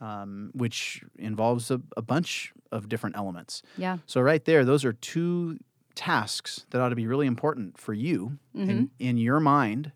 um, 0.00 0.50
which 0.54 1.02
involves 1.18 1.70
a, 1.70 1.80
a, 1.96 2.02
bunch 2.02 2.52
of 2.70 2.88
different 2.88 3.16
elements. 3.16 3.62
Yeah. 3.78 3.98
So 4.06 4.20
right 4.20 4.44
there, 4.44 4.64
those 4.64 4.84
are 4.84 4.92
two 4.92 5.58
tasks 5.94 6.66
that 6.70 6.80
ought 6.80 6.90
to 6.90 6.96
be 6.96 7.06
really 7.06 7.26
important 7.26 7.78
for 7.78 7.94
you. 7.94 8.38
Mm-hmm. 8.54 8.70
In, 8.70 8.90
in 8.98 9.16
your 9.16 9.40
mind, 9.40 9.92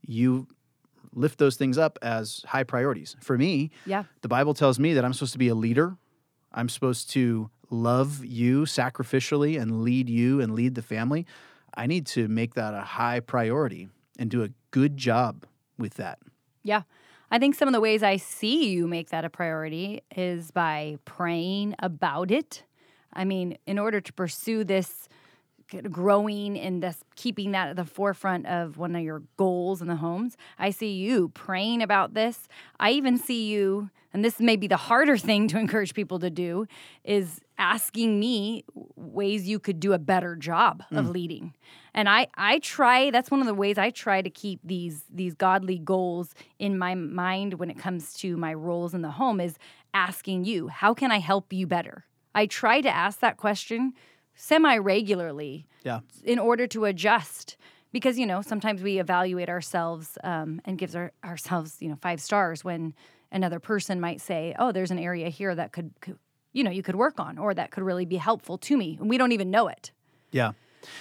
you 0.00 0.46
lift 1.12 1.38
those 1.38 1.56
things 1.56 1.76
up 1.76 1.98
as 2.00 2.42
high 2.48 2.64
priorities. 2.64 3.16
For 3.20 3.36
me, 3.36 3.70
yeah. 3.84 4.04
the 4.22 4.28
Bible 4.28 4.54
tells 4.54 4.78
me 4.78 4.94
that 4.94 5.04
I'm 5.04 5.12
supposed 5.12 5.32
to 5.32 5.38
be 5.38 5.48
a 5.48 5.54
leader. 5.54 5.96
I'm 6.52 6.68
supposed 6.68 7.10
to 7.10 7.50
love 7.74 8.24
you 8.24 8.62
sacrificially 8.62 9.60
and 9.60 9.82
lead 9.82 10.08
you 10.08 10.40
and 10.40 10.54
lead 10.54 10.74
the 10.74 10.82
family, 10.82 11.26
I 11.74 11.86
need 11.86 12.06
to 12.08 12.28
make 12.28 12.54
that 12.54 12.74
a 12.74 12.80
high 12.80 13.20
priority 13.20 13.88
and 14.18 14.30
do 14.30 14.42
a 14.42 14.50
good 14.70 14.96
job 14.96 15.44
with 15.76 15.94
that. 15.94 16.18
Yeah. 16.62 16.82
I 17.30 17.38
think 17.38 17.54
some 17.56 17.68
of 17.68 17.74
the 17.74 17.80
ways 17.80 18.02
I 18.02 18.16
see 18.16 18.68
you 18.68 18.86
make 18.86 19.10
that 19.10 19.24
a 19.24 19.30
priority 19.30 20.02
is 20.14 20.50
by 20.50 20.98
praying 21.04 21.74
about 21.80 22.30
it. 22.30 22.62
I 23.12 23.24
mean, 23.24 23.58
in 23.66 23.78
order 23.78 24.00
to 24.00 24.12
pursue 24.12 24.62
this 24.64 25.08
growing 25.90 26.58
and 26.58 26.82
this 26.82 26.98
keeping 27.16 27.52
that 27.52 27.68
at 27.68 27.76
the 27.76 27.84
forefront 27.84 28.46
of 28.46 28.78
one 28.78 28.94
of 28.94 29.02
your 29.02 29.22
goals 29.36 29.80
in 29.80 29.88
the 29.88 29.96
homes, 29.96 30.36
I 30.58 30.70
see 30.70 30.92
you 30.92 31.30
praying 31.30 31.82
about 31.82 32.14
this. 32.14 32.48
I 32.78 32.90
even 32.90 33.18
see 33.18 33.46
you 33.48 33.90
and 34.14 34.24
this 34.24 34.38
may 34.38 34.54
be 34.54 34.68
the 34.68 34.76
harder 34.76 35.16
thing 35.18 35.48
to 35.48 35.58
encourage 35.58 35.92
people 35.92 36.20
to 36.20 36.30
do 36.30 36.66
is 37.02 37.40
asking 37.58 38.18
me 38.18 38.64
ways 38.96 39.46
you 39.46 39.58
could 39.58 39.80
do 39.80 39.92
a 39.92 39.98
better 39.98 40.36
job 40.36 40.82
mm. 40.90 40.98
of 40.98 41.10
leading 41.10 41.52
and 41.92 42.08
i 42.08 42.26
i 42.36 42.58
try 42.60 43.10
that's 43.10 43.30
one 43.30 43.40
of 43.40 43.46
the 43.46 43.54
ways 43.54 43.76
i 43.76 43.90
try 43.90 44.22
to 44.22 44.30
keep 44.30 44.60
these 44.64 45.04
these 45.12 45.34
godly 45.34 45.78
goals 45.78 46.34
in 46.58 46.78
my 46.78 46.94
mind 46.94 47.54
when 47.54 47.70
it 47.70 47.78
comes 47.78 48.14
to 48.14 48.36
my 48.36 48.54
roles 48.54 48.94
in 48.94 49.02
the 49.02 49.10
home 49.10 49.40
is 49.40 49.56
asking 49.92 50.44
you 50.44 50.68
how 50.68 50.94
can 50.94 51.12
i 51.12 51.18
help 51.18 51.52
you 51.52 51.66
better 51.66 52.04
i 52.34 52.46
try 52.46 52.80
to 52.80 52.90
ask 52.90 53.20
that 53.20 53.36
question 53.36 53.92
semi 54.34 54.76
regularly 54.76 55.66
yeah 55.84 56.00
in 56.24 56.38
order 56.38 56.66
to 56.66 56.84
adjust 56.84 57.56
because 57.92 58.18
you 58.18 58.26
know 58.26 58.42
sometimes 58.42 58.82
we 58.82 58.98
evaluate 58.98 59.48
ourselves 59.48 60.18
um, 60.24 60.60
and 60.64 60.78
gives 60.78 60.94
our, 60.96 61.12
ourselves 61.24 61.76
you 61.80 61.88
know 61.88 61.96
five 61.96 62.20
stars 62.20 62.64
when 62.64 62.94
another 63.34 63.58
person 63.58 64.00
might 64.00 64.20
say, 64.20 64.54
"Oh, 64.58 64.72
there's 64.72 64.90
an 64.90 64.98
area 64.98 65.28
here 65.28 65.54
that 65.54 65.72
could, 65.72 65.92
could 66.00 66.18
you 66.52 66.64
know, 66.64 66.70
you 66.70 66.82
could 66.82 66.94
work 66.94 67.20
on 67.20 67.36
or 67.36 67.52
that 67.52 67.70
could 67.70 67.82
really 67.82 68.06
be 68.06 68.16
helpful 68.16 68.56
to 68.58 68.76
me." 68.76 68.96
And 68.98 69.10
we 69.10 69.18
don't 69.18 69.32
even 69.32 69.50
know 69.50 69.68
it. 69.68 69.92
Yeah. 70.30 70.52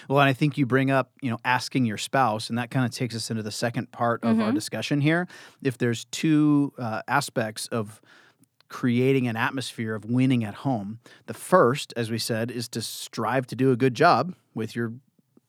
Well, 0.08 0.20
and 0.20 0.30
I 0.30 0.34
think 0.34 0.58
you 0.58 0.66
bring 0.66 0.92
up, 0.92 1.12
you 1.22 1.30
know, 1.30 1.40
asking 1.44 1.86
your 1.86 1.98
spouse, 1.98 2.50
and 2.50 2.58
that 2.58 2.72
kind 2.72 2.86
of 2.86 2.92
takes 2.92 3.16
us 3.16 3.30
into 3.30 3.44
the 3.44 3.52
second 3.52 3.92
part 3.92 4.24
of 4.24 4.34
mm-hmm. 4.38 4.42
our 4.42 4.52
discussion 4.52 5.02
here. 5.02 5.28
If 5.62 5.78
there's 5.78 6.06
two 6.06 6.74
uh, 6.78 7.02
aspects 7.08 7.68
of 7.68 8.02
creating 8.74 9.28
an 9.28 9.38
atmosphere 9.38 9.94
of 9.94 10.04
winning 10.04 10.44
at 10.44 10.56
home, 10.56 10.98
the 11.28 11.34
first, 11.34 11.94
as 11.96 12.10
we 12.10 12.18
said, 12.18 12.50
is 12.50 12.68
to 12.68 12.82
strive 12.82 13.46
to 13.46 13.56
do 13.56 13.72
a 13.72 13.76
good 13.76 13.94
job 13.94 14.34
with 14.56 14.76
your 14.76 14.92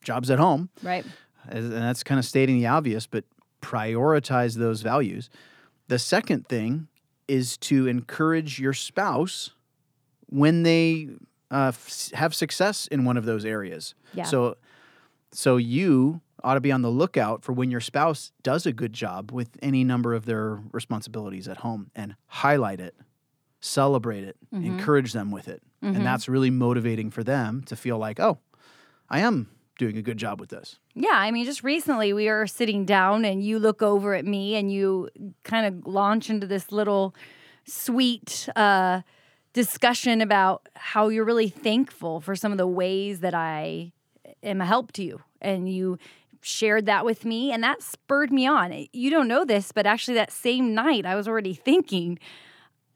jobs 0.03 0.31
at 0.31 0.39
home. 0.39 0.69
Right. 0.83 1.07
And 1.49 1.73
that's 1.73 2.03
kind 2.03 2.19
of 2.19 2.27
stating 2.27 2.59
the 2.59 2.67
obvious, 2.67 3.07
but 3.07 3.25
prioritize 3.63 4.57
those 4.57 4.83
values. 4.83 5.31
The 5.89 5.99
second 5.99 6.49
thing 6.49 6.89
is 7.27 7.57
to 7.57 7.87
encourage 7.87 8.61
your 8.61 8.75
spouse 8.75 9.53
when 10.27 10.63
they 10.63 11.09
uh, 11.51 11.69
f- 11.69 12.11
have 12.13 12.35
success 12.35 12.87
in 12.89 13.07
one 13.07 13.17
of 13.17 13.25
those 13.25 13.47
areas. 13.47 13.95
Yeah. 14.13 14.25
So, 14.25 14.59
so 15.33 15.57
you 15.57 16.21
ought 16.43 16.55
to 16.55 16.61
be 16.61 16.71
on 16.71 16.83
the 16.83 16.91
lookout 16.91 17.43
for 17.43 17.55
when 17.55 17.71
your 17.71 17.81
spouse 17.81 18.33
does 18.43 18.67
a 18.67 18.73
good 18.73 18.93
job 18.93 19.33
with 19.33 19.57
any 19.63 19.83
number 19.83 20.13
of 20.13 20.27
their 20.27 20.61
responsibilities 20.73 21.49
at 21.49 21.59
home 21.59 21.91
and 21.95 22.17
highlight 22.27 22.81
it, 22.81 22.95
celebrate 23.65 24.25
it, 24.25 24.37
mm-hmm. 24.53 24.65
encourage 24.65 25.13
them 25.13 25.31
with 25.31 25.49
it. 25.49 25.63
Mm-hmm. 25.83 25.97
And 25.97 26.07
that's 26.07 26.29
really 26.29 26.51
motivating 26.51 27.11
for 27.11 27.25
them 27.25 27.63
to 27.67 27.77
feel 27.77 27.99
like, 27.99 28.21
oh, 28.21 28.39
I 29.09 29.21
am 29.21 29.49
doing 29.79 29.97
a 29.97 30.03
good 30.03 30.19
job 30.19 30.39
with 30.39 30.51
this. 30.51 30.79
Yeah, 30.95 31.15
I 31.15 31.31
mean, 31.31 31.45
just 31.45 31.65
recently 31.65 32.13
we 32.13 32.29
were 32.29 32.47
sitting 32.47 32.85
down 32.85 33.25
and 33.25 33.43
you 33.43 33.59
look 33.59 33.83
over 33.83 34.15
at 34.15 34.25
me 34.25 34.55
and 34.55 34.71
you 34.71 35.09
kind 35.43 35.67
of 35.67 35.87
launch 35.87 36.31
into 36.31 36.47
this 36.47 36.71
little 36.71 37.15
sweet 37.67 38.49
uh, 38.55 39.01
discussion 39.53 40.21
about 40.21 40.69
how 40.75 41.09
you're 41.09 41.25
really 41.25 41.49
thankful 41.49 42.21
for 42.21 42.37
some 42.37 42.53
of 42.53 42.59
the 42.59 42.67
ways 42.67 43.21
that 43.21 43.35
I 43.35 43.93
am 44.43 44.61
a 44.61 44.67
help 44.67 44.93
to 44.93 45.03
you. 45.03 45.23
And 45.41 45.69
you 45.69 45.99
shared 46.41 46.85
that 46.87 47.05
with 47.07 47.25
me, 47.25 47.51
and 47.51 47.63
that 47.63 47.83
spurred 47.83 48.31
me 48.31 48.47
on. 48.47 48.87
You 48.93 49.11
don't 49.11 49.27
know 49.27 49.47
this, 49.47 49.73
but 49.73 49.87
actually, 49.87 50.15
that 50.15 50.31
same 50.31 50.75
night, 50.75 51.07
I 51.07 51.15
was 51.15 51.27
already 51.27 51.55
thinking, 51.55 52.19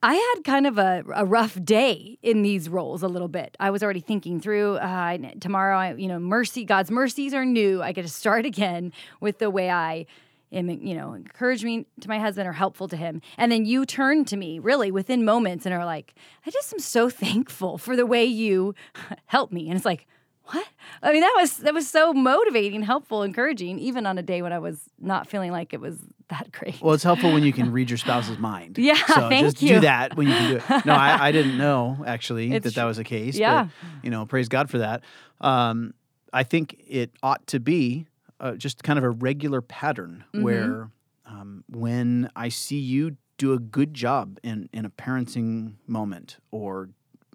I 0.02 0.14
had 0.14 0.44
kind 0.44 0.66
of 0.66 0.78
a, 0.78 1.02
a 1.12 1.24
rough 1.24 1.62
day 1.64 2.18
in 2.22 2.42
these 2.42 2.68
roles 2.68 3.02
a 3.02 3.08
little 3.08 3.28
bit. 3.28 3.56
I 3.58 3.70
was 3.70 3.82
already 3.82 4.00
thinking 4.00 4.40
through 4.40 4.76
uh, 4.76 5.18
tomorrow, 5.40 5.76
I, 5.76 5.94
you 5.94 6.06
know, 6.06 6.20
mercy, 6.20 6.64
God's 6.64 6.90
mercies 6.90 7.34
are 7.34 7.44
new. 7.44 7.82
I 7.82 7.92
get 7.92 8.02
to 8.02 8.08
start 8.08 8.46
again 8.52 8.92
with 9.20 9.38
the 9.38 9.50
way 9.50 9.70
I 9.70 10.06
am, 10.52 10.70
you 10.70 10.94
know, 10.94 11.14
encouraging 11.14 11.86
to 12.00 12.08
my 12.08 12.20
husband 12.20 12.48
or 12.48 12.52
helpful 12.52 12.86
to 12.88 12.96
him. 12.96 13.20
And 13.36 13.50
then 13.50 13.64
you 13.64 13.84
turn 13.84 14.24
to 14.26 14.36
me 14.36 14.60
really 14.60 14.92
within 14.92 15.24
moments 15.24 15.66
and 15.66 15.74
are 15.74 15.84
like, 15.84 16.14
I 16.46 16.50
just 16.50 16.72
am 16.72 16.78
so 16.78 17.10
thankful 17.10 17.76
for 17.76 17.96
the 17.96 18.06
way 18.06 18.24
you 18.24 18.76
help 19.26 19.50
me. 19.50 19.68
And 19.68 19.76
it's 19.76 19.86
like, 19.86 20.06
what? 20.44 20.66
I 21.02 21.12
mean, 21.12 21.20
that 21.20 21.34
was 21.36 21.58
that 21.58 21.74
was 21.74 21.86
so 21.86 22.14
motivating, 22.14 22.80
helpful, 22.82 23.22
encouraging, 23.22 23.78
even 23.80 24.06
on 24.06 24.16
a 24.16 24.22
day 24.22 24.40
when 24.40 24.52
I 24.52 24.58
was 24.58 24.80
not 24.98 25.28
feeling 25.28 25.52
like 25.52 25.74
it 25.74 25.80
was 25.80 25.98
that 26.28 26.52
great. 26.52 26.80
Well, 26.80 26.94
it's 26.94 27.02
helpful 27.02 27.32
when 27.32 27.42
you 27.42 27.52
can 27.52 27.72
read 27.72 27.90
your 27.90 27.98
spouse's 27.98 28.38
mind. 28.38 28.78
Yeah, 28.78 28.94
so 28.94 29.28
thank 29.28 29.46
just 29.46 29.62
you. 29.62 29.74
do 29.74 29.80
that 29.80 30.16
when 30.16 30.28
you 30.28 30.34
can 30.34 30.50
do 30.50 30.56
it. 30.56 30.86
No, 30.86 30.94
I, 30.94 31.28
I 31.28 31.32
didn't 31.32 31.58
know 31.58 32.02
actually 32.06 32.52
it's, 32.52 32.64
that 32.64 32.74
that 32.74 32.84
was 32.84 32.98
the 32.98 33.04
case. 33.04 33.36
Yeah, 33.36 33.64
but, 33.64 34.04
you 34.04 34.10
know, 34.10 34.26
praise 34.26 34.48
God 34.48 34.70
for 34.70 34.78
that. 34.78 35.02
Um, 35.40 35.94
I 36.32 36.42
think 36.42 36.82
it 36.86 37.12
ought 37.22 37.46
to 37.48 37.60
be 37.60 38.06
uh, 38.40 38.52
just 38.52 38.82
kind 38.82 38.98
of 38.98 39.04
a 39.04 39.10
regular 39.10 39.60
pattern 39.60 40.24
mm-hmm. 40.28 40.42
where 40.42 40.90
um, 41.26 41.64
when 41.68 42.30
I 42.36 42.48
see 42.48 42.78
you 42.78 43.16
do 43.36 43.52
a 43.52 43.58
good 43.58 43.94
job 43.94 44.38
in 44.42 44.68
in 44.72 44.84
a 44.84 44.90
parenting 44.90 45.74
moment, 45.86 46.38
or 46.50 46.90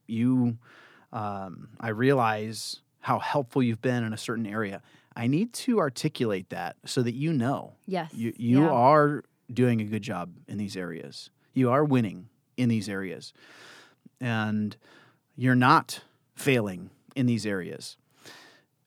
you, 0.08 0.58
um, 1.12 1.70
I 1.80 1.90
realize 1.90 2.82
how 3.00 3.20
helpful 3.20 3.62
you've 3.62 3.82
been 3.82 4.04
in 4.04 4.14
a 4.14 4.18
certain 4.18 4.46
area. 4.46 4.82
I 5.16 5.28
need 5.28 5.54
to 5.54 5.80
articulate 5.80 6.50
that 6.50 6.76
so 6.86 7.02
that 7.02 7.14
you 7.14 7.34
know. 7.34 7.74
Yes. 7.86 8.14
You 8.14 8.34
you 8.36 8.64
yeah. 8.64 8.70
are 8.70 9.24
doing 9.52 9.82
a 9.82 9.86
good 9.86 10.02
job 10.02 10.32
in 10.48 10.58
these 10.58 10.76
areas. 10.76 11.30
You 11.54 11.70
are 11.72 11.84
winning 11.84 12.30
in 12.58 12.70
these 12.70 12.90
areas. 12.90 13.34
And 14.20 14.76
you're 15.36 15.56
not 15.56 16.02
failing 16.36 16.90
in 17.16 17.26
these 17.26 17.46
areas. 17.46 17.98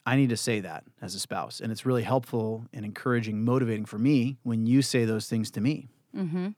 I 0.05 0.15
need 0.15 0.29
to 0.29 0.37
say 0.37 0.61
that 0.61 0.85
as 1.01 1.15
a 1.15 1.19
spouse. 1.19 1.59
And 1.59 1.71
it's 1.71 1.85
really 1.85 2.03
helpful 2.03 2.65
and 2.73 2.85
encouraging, 2.85 3.43
motivating 3.43 3.85
for 3.85 3.97
me 3.97 4.37
when 4.43 4.65
you 4.65 4.81
say 4.81 5.05
those 5.05 5.27
things 5.27 5.51
to 5.51 5.61
me. 5.61 5.89
Mm-hmm. 6.15 6.49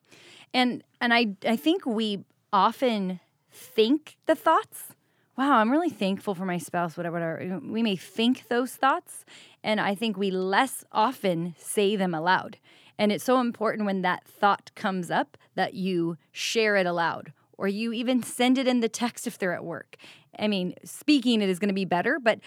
And 0.54 0.84
and 1.02 1.14
I 1.14 1.36
I 1.46 1.56
think 1.56 1.86
we 1.86 2.24
often 2.54 3.20
think 3.52 4.18
the 4.26 4.36
thoughts 4.36 4.94
wow, 5.40 5.60
I'm 5.60 5.72
really 5.72 5.90
thankful 5.90 6.36
for 6.36 6.44
my 6.44 6.58
spouse, 6.58 6.98
whatever, 6.98 7.14
whatever. 7.14 7.62
We 7.66 7.82
may 7.82 7.96
think 7.96 8.50
those 8.50 8.74
thoughts, 8.76 9.24
and 9.64 9.80
I 9.80 9.96
think 9.96 10.18
we 10.18 10.32
less 10.32 10.84
often 10.92 11.56
say 11.58 11.96
them 11.96 12.14
aloud. 12.14 12.58
And 12.98 13.12
it's 13.12 13.24
so 13.24 13.40
important 13.40 13.86
when 13.86 14.02
that 14.02 14.26
thought 14.26 14.72
comes 14.76 15.10
up 15.10 15.38
that 15.56 15.74
you 15.74 16.18
share 16.32 16.76
it 16.76 16.86
aloud 16.86 17.34
or 17.58 17.68
you 17.68 17.94
even 17.94 18.24
send 18.24 18.58
it 18.58 18.68
in 18.68 18.80
the 18.80 18.90
text 18.90 19.28
if 19.28 19.38
they're 19.38 19.54
at 19.54 19.64
work. 19.64 19.98
I 20.38 20.48
mean, 20.48 20.74
speaking 20.84 21.42
it 21.42 21.50
is 21.50 21.60
going 21.60 21.70
to 21.70 21.74
be 21.74 21.86
better, 21.86 22.20
but 22.22 22.40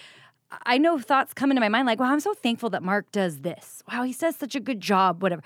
I 0.65 0.77
know 0.77 0.99
thoughts 0.99 1.33
come 1.33 1.51
into 1.51 1.61
my 1.61 1.69
mind 1.69 1.87
like, 1.87 1.99
wow, 1.99 2.11
I'm 2.11 2.19
so 2.19 2.33
thankful 2.33 2.69
that 2.71 2.83
Mark 2.83 3.11
does 3.11 3.41
this. 3.41 3.81
Wow, 3.91 4.03
he 4.03 4.13
says 4.13 4.35
such 4.35 4.55
a 4.55 4.59
good 4.59 4.79
job, 4.79 5.23
whatever. 5.23 5.43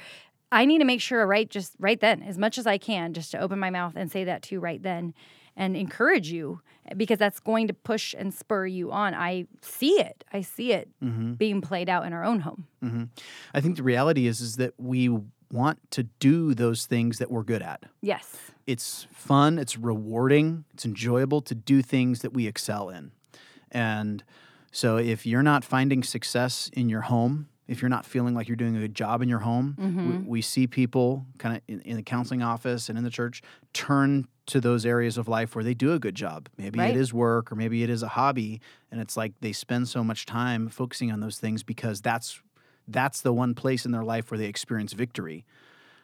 I 0.51 0.65
need 0.65 0.79
to 0.79 0.85
make 0.85 1.01
sure, 1.01 1.25
right, 1.27 1.49
just 1.49 1.73
right 1.79 1.99
then, 1.99 2.23
as 2.23 2.37
much 2.37 2.57
as 2.57 2.65
I 2.67 2.77
can, 2.77 3.13
just 3.13 3.31
to 3.31 3.39
open 3.39 3.59
my 3.59 3.69
mouth 3.69 3.93
and 3.95 4.11
say 4.11 4.23
that 4.23 4.41
to 4.43 4.55
you 4.55 4.59
right 4.59 4.81
then 4.81 5.13
and 5.57 5.75
encourage 5.75 6.31
you 6.31 6.61
because 6.95 7.19
that's 7.19 7.41
going 7.41 7.67
to 7.67 7.73
push 7.73 8.15
and 8.17 8.33
spur 8.33 8.65
you 8.65 8.91
on. 8.91 9.13
I 9.13 9.47
see 9.61 9.99
it. 9.99 10.23
I 10.31 10.41
see 10.41 10.71
it 10.71 10.87
mm-hmm. 11.03 11.33
being 11.33 11.59
played 11.59 11.89
out 11.89 12.05
in 12.05 12.13
our 12.13 12.23
own 12.23 12.39
home. 12.39 12.67
Mm-hmm. 12.81 13.03
I 13.53 13.59
think 13.59 13.75
the 13.75 13.83
reality 13.83 14.27
is 14.27 14.39
is 14.39 14.55
that 14.55 14.73
we 14.77 15.09
want 15.51 15.79
to 15.91 16.03
do 16.03 16.53
those 16.53 16.85
things 16.85 17.17
that 17.17 17.31
we're 17.31 17.43
good 17.43 17.61
at. 17.61 17.83
Yes. 18.01 18.37
It's 18.65 19.07
fun, 19.11 19.57
it's 19.57 19.77
rewarding, 19.77 20.65
it's 20.73 20.85
enjoyable 20.85 21.41
to 21.41 21.55
do 21.55 21.81
things 21.81 22.21
that 22.21 22.33
we 22.33 22.47
excel 22.47 22.89
in. 22.89 23.11
And 23.71 24.23
so 24.71 24.97
if 24.97 25.25
you're 25.25 25.43
not 25.43 25.63
finding 25.63 26.03
success 26.03 26.69
in 26.73 26.89
your 26.89 27.01
home, 27.01 27.47
if 27.67 27.81
you're 27.81 27.89
not 27.89 28.05
feeling 28.05 28.33
like 28.33 28.47
you're 28.47 28.55
doing 28.55 28.75
a 28.77 28.79
good 28.79 28.95
job 28.95 29.21
in 29.21 29.29
your 29.29 29.39
home, 29.39 29.75
mm-hmm. 29.79 30.09
we, 30.09 30.17
we, 30.17 30.41
see 30.41 30.67
people 30.67 31.25
kind 31.37 31.57
of 31.57 31.61
in, 31.67 31.81
in, 31.81 31.97
the 31.97 32.03
counseling 32.03 32.41
office 32.41 32.87
and 32.87 32.97
in 32.97 33.03
the 33.03 33.09
church 33.09 33.41
turn 33.73 34.27
to 34.45 34.61
those 34.61 34.85
areas 34.85 35.17
of 35.17 35.27
life 35.27 35.53
where 35.53 35.63
they 35.63 35.73
do 35.73 35.93
a 35.93 35.99
good 35.99 36.15
job. 36.15 36.47
Maybe 36.57 36.79
right. 36.79 36.91
it 36.91 36.95
is 36.95 37.13
work 37.13 37.51
or 37.51 37.55
maybe 37.55 37.83
it 37.83 37.89
is 37.89 38.03
a 38.03 38.07
hobby, 38.07 38.61
and 38.91 39.01
it's 39.01 39.17
like 39.17 39.33
they 39.41 39.51
spend 39.51 39.89
so 39.89 40.03
much 40.03 40.25
time 40.25 40.69
focusing 40.69 41.11
on 41.11 41.19
those 41.19 41.37
things 41.37 41.63
because 41.63 42.01
that's 42.01 42.41
that's 42.87 43.21
the 43.21 43.33
one 43.33 43.53
place 43.53 43.85
in 43.85 43.91
their 43.91 44.03
life 44.03 44.31
where 44.31 44.37
they 44.37 44.45
experience 44.45 44.93
victory. 44.93 45.45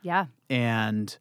Yeah, 0.01 0.25
and 0.49 1.17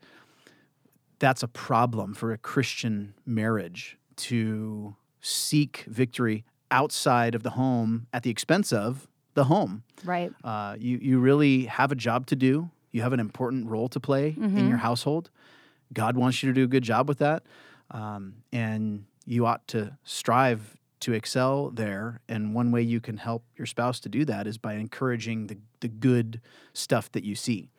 that's 1.20 1.44
a 1.44 1.48
problem 1.48 2.14
for 2.14 2.32
a 2.32 2.38
Christian 2.38 3.14
marriage 3.24 3.96
to 4.16 4.96
seek 5.20 5.84
victory 5.86 6.44
outside 6.72 7.36
of 7.36 7.44
the 7.44 7.50
home 7.50 8.08
at 8.12 8.24
the 8.24 8.30
expense 8.30 8.72
of 8.72 9.06
the 9.34 9.44
home. 9.44 9.82
Right. 10.04 10.32
Uh, 10.44 10.76
you 10.78 10.98
you 10.98 11.18
really 11.18 11.66
have 11.66 11.92
a 11.92 11.94
job 11.94 12.26
to 12.26 12.36
do. 12.36 12.70
You 12.90 13.02
have 13.02 13.12
an 13.12 13.20
important 13.20 13.68
role 13.68 13.88
to 13.88 14.00
play 14.00 14.32
mm-hmm. 14.32 14.58
in 14.58 14.68
your 14.68 14.78
household. 14.78 15.30
God 15.92 16.16
wants 16.16 16.42
you 16.42 16.50
to 16.50 16.54
do 16.54 16.64
a 16.64 16.68
good 16.68 16.82
job 16.82 17.08
with 17.08 17.18
that, 17.18 17.42
um, 17.90 18.34
and 18.52 19.04
you 19.26 19.46
ought 19.46 19.66
to 19.68 19.96
strive 20.04 20.76
to 21.00 21.12
excel 21.12 21.70
there. 21.70 22.20
And 22.28 22.54
one 22.54 22.70
way 22.70 22.82
you 22.82 23.00
can 23.00 23.16
help 23.16 23.44
your 23.56 23.66
spouse 23.66 24.00
to 24.00 24.08
do 24.08 24.24
that 24.26 24.46
is 24.46 24.58
by 24.58 24.74
encouraging 24.74 25.46
the 25.48 25.58
the 25.80 25.88
good 25.88 26.40
stuff 26.72 27.10
that 27.12 27.24
you 27.24 27.34
see. 27.34 27.70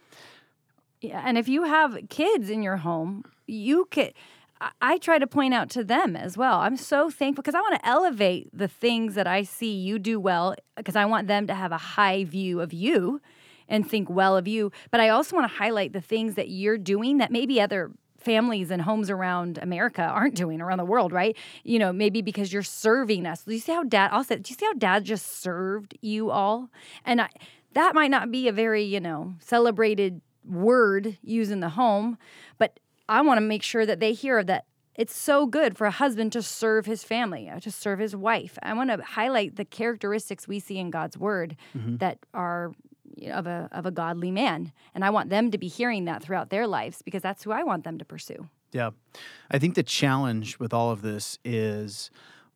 Yeah, 1.02 1.22
and 1.26 1.38
if 1.38 1.50
you 1.50 1.64
have 1.64 1.98
kids 2.10 2.50
in 2.50 2.64
your 2.64 2.78
home, 2.78 3.26
you 3.46 3.86
could 3.92 4.14
I 4.82 4.98
try 4.98 5.20
to 5.20 5.28
point 5.28 5.54
out 5.54 5.70
to 5.72 5.84
them 5.84 6.16
as 6.16 6.38
well. 6.38 6.60
I'm 6.60 6.78
so 6.78 7.10
thankful 7.10 7.42
because 7.42 7.56
I 7.56 7.62
want 7.62 7.76
to 7.76 7.88
elevate 7.88 8.50
the 8.54 8.68
things 8.68 9.16
that 9.16 9.28
I 9.28 9.44
see 9.44 9.74
you 9.74 10.00
do 10.00 10.20
well 10.20 10.56
because 10.76 10.96
I 10.96 11.06
want 11.06 11.28
them 11.28 11.48
to 11.48 11.56
have 11.56 11.72
a 11.72 11.78
high 11.78 12.24
view 12.24 12.62
of 12.62 12.74
you 12.74 13.22
and 13.68 13.90
think 13.90 14.10
well 14.10 14.38
of 14.38 14.48
you. 14.48 14.72
But 14.92 15.00
I 15.00 15.10
also 15.10 15.36
want 15.36 15.50
to 15.50 15.58
highlight 15.58 15.94
the 15.94 16.02
things 16.02 16.36
that 16.36 16.50
you're 16.50 16.78
doing 16.78 17.18
that 17.18 17.32
maybe 17.32 17.60
other 17.60 17.92
families 18.18 18.72
and 18.72 18.82
homes 18.82 19.10
around 19.10 19.60
America 19.62 20.02
aren't 20.02 20.36
doing 20.36 20.62
around 20.62 20.78
the 20.78 20.86
world, 20.86 21.12
right? 21.12 21.36
You 21.64 21.80
know, 21.80 21.92
maybe 21.92 22.22
because 22.22 22.54
you're 22.54 22.64
serving 22.64 23.26
us. 23.26 23.44
Do 23.44 23.54
you 23.54 23.60
see 23.60 23.74
how 23.74 23.84
dad 23.84 24.10
I'll 24.12 24.24
do 24.24 24.36
you 24.36 24.56
see 24.56 24.66
how 24.66 24.74
dad 24.74 25.04
just 25.04 25.42
served 25.42 25.98
you 26.02 26.32
all? 26.32 26.70
And 27.06 27.22
I, 27.22 27.30
that 27.74 27.96
might 27.96 28.12
not 28.12 28.32
be 28.32 28.48
a 28.48 28.54
very, 28.54 28.84
you 28.84 29.00
know, 29.00 29.34
celebrated 29.40 30.22
word 30.46 31.18
used 31.24 31.52
in 31.52 31.60
the 31.60 31.70
home, 31.70 32.18
but 32.58 32.80
I 33.10 33.22
want 33.22 33.38
to 33.38 33.42
make 33.42 33.64
sure 33.64 33.86
that 33.86 34.00
they 34.00 34.14
hear 34.14 34.44
that 34.44 34.66
it's 34.96 35.16
so 35.16 35.46
good 35.46 35.78
for 35.78 35.88
a 35.88 35.92
husband 35.92 36.32
to 36.34 36.42
serve 36.42 36.86
his 36.86 37.04
family, 37.04 37.50
uh, 37.50 37.60
to 37.62 37.72
serve 37.72 38.00
his 38.00 38.16
wife. 38.16 38.58
I 38.62 38.74
want 38.74 38.92
to 38.92 39.04
highlight 39.04 39.56
the 39.56 39.66
characteristics 39.66 40.48
we 40.48 40.60
see 40.60 40.78
in 40.78 40.92
God's 40.92 41.18
word 41.18 41.56
mm-hmm. 41.76 41.98
that 41.98 42.20
are 42.34 42.74
you 43.16 43.30
know, 43.30 43.36
of 43.36 43.48
a 43.48 43.70
of 43.72 43.86
a 43.86 43.92
godly 43.92 44.32
man, 44.32 44.72
and 44.94 45.04
I 45.04 45.10
want 45.10 45.30
them 45.30 45.52
to 45.52 45.58
be 45.58 45.68
hearing 45.68 46.06
that 46.06 46.24
throughout 46.24 46.50
their 46.50 46.68
lives 46.68 47.02
because 47.02 47.22
that's 47.22 47.44
who 47.44 47.52
I 47.52 47.64
want 47.64 47.84
them 47.84 47.98
to 47.98 48.06
pursue. 48.06 48.50
Yeah, 48.72 48.92
I 49.52 49.60
think 49.60 49.76
the 49.76 49.84
challenge 49.84 50.58
with 50.60 50.74
all 50.74 50.90
of 50.90 51.02
this 51.02 51.38
is, 51.44 52.10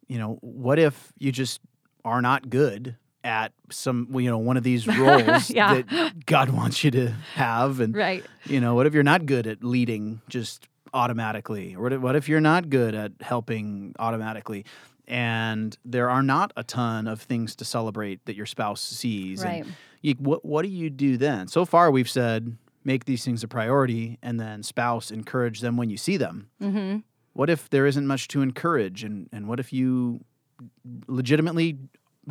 you 0.08 0.18
know, 0.18 0.38
what 0.42 0.80
if 0.80 1.14
you 1.20 1.32
just 1.32 1.62
are 2.04 2.22
not 2.22 2.50
good 2.50 2.96
at 3.28 3.52
some 3.70 4.08
you 4.14 4.30
know 4.30 4.38
one 4.38 4.56
of 4.56 4.64
these 4.64 4.88
roles 4.98 5.50
yeah. 5.50 5.82
that 5.82 6.26
God 6.26 6.50
wants 6.50 6.84
you 6.84 6.90
to 6.92 7.10
have 7.34 7.82
and 7.82 7.94
right. 7.94 8.26
you 8.46 8.62
know 8.62 8.74
what 8.74 8.88
if 8.88 8.94
you're 8.94 9.04
not 9.04 9.26
good 9.26 9.46
at 9.46 9.64
leading 9.64 10.22
just 10.30 10.68
automatically 10.94 11.76
or 11.76 11.90
what 12.00 12.16
if 12.16 12.30
you're 12.30 12.40
not 12.40 12.70
good 12.70 12.96
at 12.96 13.12
helping 13.20 13.94
automatically 14.00 14.64
and 15.10 15.78
there 15.84 16.10
are 16.10 16.24
not 16.24 16.54
a 16.56 16.64
ton 16.64 17.06
of 17.06 17.22
things 17.22 17.54
to 17.58 17.66
celebrate 17.66 18.26
that 18.26 18.36
your 18.36 18.46
spouse 18.46 18.82
sees 18.82 19.44
right. 19.44 19.66
and 19.66 19.74
you, 20.02 20.16
what 20.20 20.46
what 20.46 20.62
do 20.64 20.70
you 20.70 20.90
do 20.90 21.18
then 21.18 21.50
so 21.50 21.66
far 21.66 21.92
we've 21.92 22.10
said 22.10 22.58
make 22.86 23.04
these 23.04 23.26
things 23.26 23.44
a 23.44 23.48
priority 23.48 24.18
and 24.24 24.40
then 24.40 24.64
spouse 24.64 25.12
encourage 25.12 25.60
them 25.60 25.76
when 25.76 25.90
you 25.90 25.98
see 25.98 26.16
them 26.16 26.50
mm-hmm. 26.62 27.00
what 27.34 27.50
if 27.50 27.70
there 27.72 27.86
isn't 27.86 28.08
much 28.08 28.30
to 28.30 28.42
encourage 28.42 29.04
and 29.04 29.28
and 29.34 29.50
what 29.50 29.60
if 29.60 29.74
you 29.74 30.24
legitimately 31.08 31.78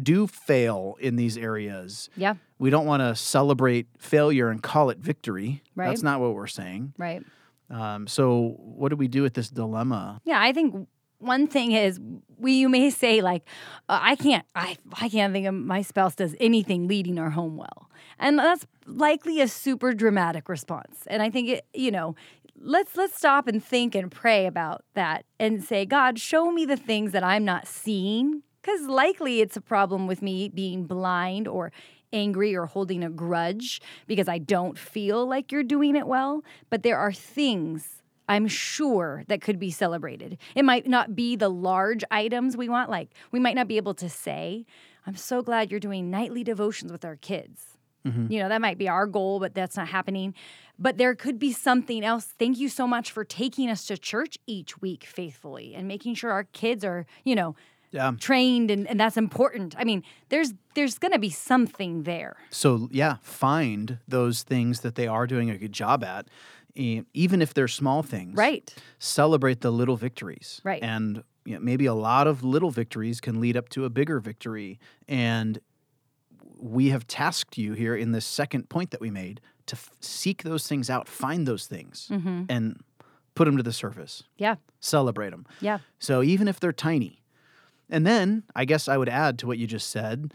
do 0.03 0.27
fail 0.27 0.97
in 1.01 1.17
these 1.17 1.37
areas, 1.39 2.11
Yeah. 2.17 2.35
we 2.59 2.71
don't 2.71 2.87
want 2.87 3.01
to 3.01 3.15
celebrate 3.15 3.87
failure 3.99 4.49
and 4.51 4.63
call 4.63 4.91
it 4.91 4.99
victory. 4.99 5.63
Right. 5.75 5.89
That's 5.89 6.03
not 6.03 6.21
what 6.21 6.35
we're 6.35 6.47
saying. 6.47 6.95
Right. 6.99 7.23
Um, 7.71 8.07
so, 8.07 8.55
what 8.59 8.91
do 8.91 8.97
we 8.97 9.09
do 9.09 9.23
with 9.23 9.35
this 9.35 9.49
dilemma? 9.51 10.21
Yeah, 10.25 10.41
I 10.41 10.53
think 10.53 10.89
one 11.19 11.47
thing 11.49 11.73
is 11.73 11.99
we 12.39 12.53
you 12.53 12.69
may 12.69 12.91
say 12.91 13.23
like 13.23 13.43
uh, 13.89 13.99
I 14.03 14.17
can't 14.17 14.45
I 14.55 14.77
I 15.01 15.09
can't 15.09 15.33
think 15.33 15.47
of 15.47 15.55
my 15.55 15.83
spouse 15.83 16.15
does 16.15 16.37
anything 16.39 16.87
leading 16.87 17.19
our 17.19 17.31
home 17.31 17.57
well. 17.57 17.91
And 18.19 18.39
that's 18.39 18.67
likely 18.87 19.41
a 19.41 19.49
super 19.49 19.93
dramatic 19.95 20.49
response. 20.49 21.05
And 21.07 21.23
I 21.23 21.31
think 21.31 21.49
it, 21.49 21.67
you 21.75 21.91
know, 21.91 22.15
let's 22.61 22.97
let's 22.97 23.17
stop 23.17 23.49
and 23.49 23.65
think 23.65 23.95
and 23.95 24.11
pray 24.13 24.47
about 24.47 24.85
that 24.95 25.25
and 25.41 25.65
say, 25.65 25.87
God, 25.87 26.19
show 26.19 26.53
me 26.53 26.67
the 26.67 26.77
things 26.77 27.13
that 27.13 27.25
I'm 27.25 27.45
not 27.45 27.67
seeing 27.67 28.43
cuz 28.67 28.89
likely 28.89 29.41
it's 29.41 29.57
a 29.57 29.61
problem 29.61 30.07
with 30.07 30.21
me 30.21 30.49
being 30.49 30.85
blind 30.85 31.47
or 31.47 31.73
angry 32.13 32.55
or 32.57 32.67
holding 32.67 33.03
a 33.05 33.11
grudge 33.11 33.81
because 34.07 34.29
I 34.29 34.39
don't 34.39 34.79
feel 34.79 35.27
like 35.27 35.53
you're 35.53 35.63
doing 35.63 35.97
it 35.97 36.07
well, 36.07 36.43
but 36.71 36.83
there 36.83 36.99
are 36.99 37.13
things 37.13 38.03
I'm 38.29 38.49
sure 38.49 39.25
that 39.29 39.41
could 39.41 39.59
be 39.59 39.71
celebrated. 39.71 40.39
It 40.55 40.65
might 40.65 40.87
not 40.87 41.15
be 41.15 41.37
the 41.37 41.49
large 41.49 42.03
items 42.11 42.57
we 42.57 42.69
want, 42.69 42.91
like 42.91 43.11
we 43.31 43.39
might 43.39 43.55
not 43.55 43.69
be 43.69 43.77
able 43.77 43.95
to 43.95 44.09
say, 44.09 44.67
I'm 45.07 45.17
so 45.17 45.43
glad 45.43 45.71
you're 45.71 45.79
doing 45.79 46.11
nightly 46.11 46.43
devotions 46.43 46.91
with 46.91 47.05
our 47.05 47.17
kids. 47.17 47.79
Mm-hmm. 48.05 48.33
You 48.33 48.41
know, 48.41 48.49
that 48.49 48.61
might 48.61 48.79
be 48.79 48.89
our 48.89 49.07
goal, 49.07 49.41
but 49.41 49.55
that's 49.55 49.77
not 49.77 49.89
happening. 49.89 50.35
But 50.79 50.99
there 50.99 51.15
could 51.15 51.39
be 51.39 51.53
something 51.53 52.05
else. 52.05 52.35
Thank 52.39 52.59
you 52.59 52.69
so 52.69 52.87
much 52.87 53.11
for 53.11 53.25
taking 53.25 53.71
us 53.71 53.87
to 53.87 53.97
church 53.97 54.39
each 54.47 54.81
week 54.81 55.05
faithfully 55.05 55.75
and 55.75 55.89
making 55.89 56.15
sure 56.15 56.31
our 56.31 56.45
kids 56.45 56.85
are, 56.85 57.07
you 57.25 57.35
know, 57.35 57.57
yeah. 57.97 58.13
trained 58.21 58.71
and, 58.71 58.87
and 58.87 59.01
that's 59.01 59.17
important. 59.17 59.75
I 59.77 59.85
mean, 59.85 60.05
there's 60.29 60.55
there's 60.75 60.99
gonna 60.99 61.19
be 61.19 61.31
something 61.31 62.05
there. 62.05 62.37
So 62.51 62.89
yeah, 62.93 63.17
find 63.23 63.99
those 64.07 64.43
things 64.45 64.81
that 64.81 64.95
they 64.95 65.09
are 65.09 65.27
doing 65.27 65.51
a 65.51 65.59
good 65.59 65.73
job 65.73 66.05
at 66.05 66.29
even 66.77 67.41
if 67.43 67.55
they're 67.55 67.69
small 67.69 68.03
things. 68.03 68.37
Right. 68.37 68.75
Celebrate 68.99 69.61
the 69.61 69.71
little 69.71 69.97
victories. 69.97 70.61
Right. 70.63 70.83
And 70.83 71.23
you 71.45 71.55
know, 71.55 71.61
maybe 71.61 71.87
a 71.87 71.95
lot 71.95 72.27
of 72.27 72.45
little 72.45 72.71
victories 72.71 73.21
can 73.21 73.41
lead 73.41 73.57
up 73.57 73.69
to 73.71 73.85
a 73.85 73.91
bigger 73.91 74.21
victory. 74.21 74.79
And 75.09 75.59
we 76.59 76.91
have 76.91 77.07
tasked 77.07 77.57
you 77.57 77.73
here 77.73 77.97
in 77.97 78.13
this 78.13 78.27
second 78.27 78.69
point 78.69 78.91
that 78.91 79.01
we 79.01 79.11
made 79.11 79.41
to 79.67 79.77
f- 79.77 79.91
seek 80.01 80.43
those 80.43 80.67
things 80.67 80.91
out, 80.91 81.09
find 81.09 81.47
those 81.47 81.67
things, 81.67 82.09
mm-hmm. 82.11 82.45
and 82.49 82.81
put 83.35 83.45
them 83.45 83.57
to 83.57 83.63
the 83.63 83.73
surface. 83.73 84.25
Yeah. 84.37 84.57
Celebrate 84.81 85.31
them. 85.31 85.47
Yeah. 85.61 85.79
So 85.99 86.23
even 86.23 86.49
if 86.49 86.61
they're 86.61 86.73
tiny. 86.73 87.23
And 87.91 88.07
then 88.07 88.45
I 88.55 88.65
guess 88.65 88.89
I 88.89 88.97
would 88.97 89.09
add 89.09 89.39
to 89.41 89.47
what 89.47 89.59
you 89.59 89.67
just 89.67 89.91
said 89.91 90.33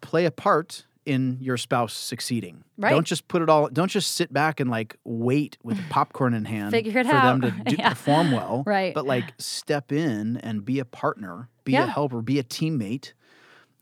play 0.00 0.24
a 0.24 0.30
part 0.30 0.84
in 1.04 1.38
your 1.40 1.56
spouse 1.56 1.94
succeeding. 1.94 2.64
Right. 2.76 2.90
Don't 2.90 3.06
just 3.06 3.26
put 3.28 3.42
it 3.42 3.48
all. 3.48 3.68
Don't 3.68 3.90
just 3.90 4.12
sit 4.12 4.32
back 4.32 4.60
and 4.60 4.70
like 4.70 4.96
wait 5.04 5.58
with 5.62 5.78
popcorn 5.90 6.34
in 6.34 6.44
hand 6.44 6.72
Figure 6.72 7.00
it 7.00 7.06
for 7.06 7.12
out. 7.12 7.40
them 7.40 7.50
to 7.64 7.70
do, 7.70 7.76
yeah. 7.78 7.90
perform 7.90 8.32
well. 8.32 8.62
Right. 8.66 8.94
But 8.94 9.06
like 9.06 9.32
step 9.38 9.92
in 9.92 10.36
and 10.38 10.64
be 10.64 10.78
a 10.78 10.84
partner, 10.84 11.48
be 11.64 11.72
yeah. 11.72 11.84
a 11.84 11.86
helper, 11.86 12.22
be 12.22 12.38
a 12.38 12.44
teammate, 12.44 13.12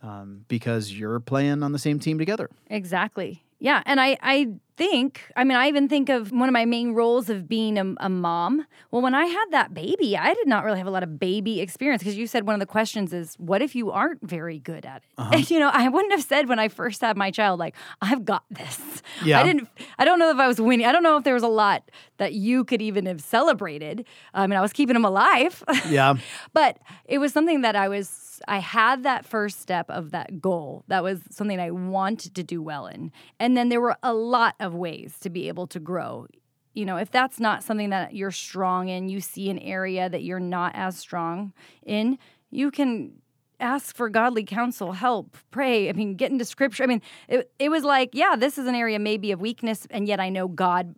um, 0.03 0.45
because 0.49 0.93
you're 0.93 1.21
playing 1.21 1.63
on 1.63 1.73
the 1.73 1.79
same 1.79 1.99
team 1.99 2.19
together. 2.19 2.49
Exactly. 2.69 3.45
Yeah, 3.59 3.83
and 3.85 4.01
I 4.01 4.17
I 4.23 4.55
think, 4.81 5.31
I 5.37 5.45
mean, 5.45 5.59
I 5.59 5.69
even 5.69 5.91
think 5.91 6.09
of 6.09 6.33
one 6.33 6.49
of 6.49 6.55
my 6.55 6.65
main 6.65 6.93
roles 6.93 7.29
of 7.29 7.47
being 7.47 7.77
a, 7.77 7.95
a 7.99 8.09
mom. 8.09 8.65
Well, 8.91 9.03
when 9.03 9.15
I 9.15 9.27
had 9.27 9.45
that 9.51 9.75
baby, 9.75 10.17
I 10.17 10.33
did 10.33 10.49
not 10.49 10.65
really 10.65 10.79
have 10.79 10.87
a 10.87 10.91
lot 10.91 11.03
of 11.03 11.19
baby 11.21 11.61
experience 11.61 12.03
because 12.03 12.17
you 12.17 12.27
said 12.27 12.47
one 12.47 12.55
of 12.55 12.61
the 12.61 12.67
questions 12.67 13.13
is, 13.13 13.35
what 13.35 13.61
if 13.61 13.75
you 13.75 13.91
aren't 13.91 14.27
very 14.27 14.59
good 14.59 14.87
at 14.87 15.03
it? 15.03 15.03
Uh-huh. 15.19 15.33
And, 15.35 15.51
you 15.51 15.59
know, 15.59 15.69
I 15.71 15.91
wouldn't 15.91 16.13
have 16.13 16.23
said 16.23 16.49
when 16.49 16.59
I 16.59 16.69
first 16.69 17.03
had 17.03 17.15
my 17.19 17.31
child, 17.31 17.61
like, 17.61 17.75
I've 18.01 18.25
got 18.25 18.45
this. 18.51 19.03
Yeah. 19.23 19.41
I 19.41 19.43
didn't, 19.43 19.69
I 19.99 20.07
don't 20.07 20.19
know 20.19 20.31
if 20.31 20.39
I 20.39 20.49
was 20.49 20.59
winning. 20.59 20.87
I 20.87 20.93
don't 20.93 21.03
know 21.03 21.19
if 21.19 21.25
there 21.25 21.35
was 21.35 21.43
a 21.43 21.49
lot 21.49 21.91
that 22.17 22.33
you 22.33 22.65
could 22.65 22.81
even 22.81 23.05
have 23.05 23.21
celebrated. 23.21 24.07
I 24.33 24.47
mean, 24.47 24.59
I 24.59 24.63
was 24.63 24.73
keeping 24.73 24.95
them 24.95 25.05
alive. 25.05 25.63
Yeah. 25.91 26.15
but 26.53 26.79
it 27.05 27.19
was 27.19 27.33
something 27.33 27.63
that 27.63 27.75
I 27.75 27.89
was, 27.89 28.41
I 28.47 28.59
had 28.59 29.03
that 29.03 29.27
first 29.27 29.61
step 29.61 29.91
of 29.91 30.13
that 30.13 30.41
goal. 30.41 30.85
That 30.89 31.03
was 31.03 31.21
something 31.31 31.59
I 31.59 31.71
wanted 31.71 32.35
to 32.37 32.43
do 32.43 32.63
well 32.63 32.87
in. 32.87 33.11
And 33.41 33.57
then 33.57 33.71
there 33.71 33.81
were 33.81 33.97
a 34.03 34.15
lot 34.15 34.55
of 34.61 34.70
of 34.71 34.77
ways 34.77 35.17
to 35.21 35.31
be 35.31 35.49
able 35.49 35.67
to 35.67 35.81
grow. 35.81 36.27
You 36.75 36.85
know, 36.85 36.97
if 36.97 37.11
that's 37.11 37.41
not 37.41 37.65
something 37.65 37.91
that 37.91 38.15
you're 38.15 38.31
strong 38.31 38.89
in, 38.89 39.09
you 39.09 39.21
see 39.21 39.51
an 39.51 39.59
area 39.59 40.09
that 40.09 40.23
you're 40.23 40.39
not 40.39 40.73
as 40.75 40.97
strong 40.97 41.53
in, 41.83 42.17
you 42.51 42.71
can 42.71 43.21
ask 43.59 43.95
for 43.95 44.09
godly 44.09 44.45
counsel, 44.45 44.93
help, 44.93 45.37
pray. 45.51 45.89
I 45.89 45.93
mean, 45.93 46.15
get 46.15 46.31
into 46.31 46.45
scripture. 46.45 46.85
I 46.85 46.87
mean, 46.87 47.03
it, 47.29 47.51
it 47.59 47.71
was 47.71 47.83
like, 47.83 48.11
yeah, 48.13 48.37
this 48.37 48.57
is 48.57 48.67
an 48.67 48.75
area 48.75 48.99
maybe 48.99 49.33
of 49.33 49.41
weakness, 49.41 49.87
and 49.91 50.07
yet 50.07 50.21
I 50.21 50.29
know 50.29 50.47
God 50.47 50.95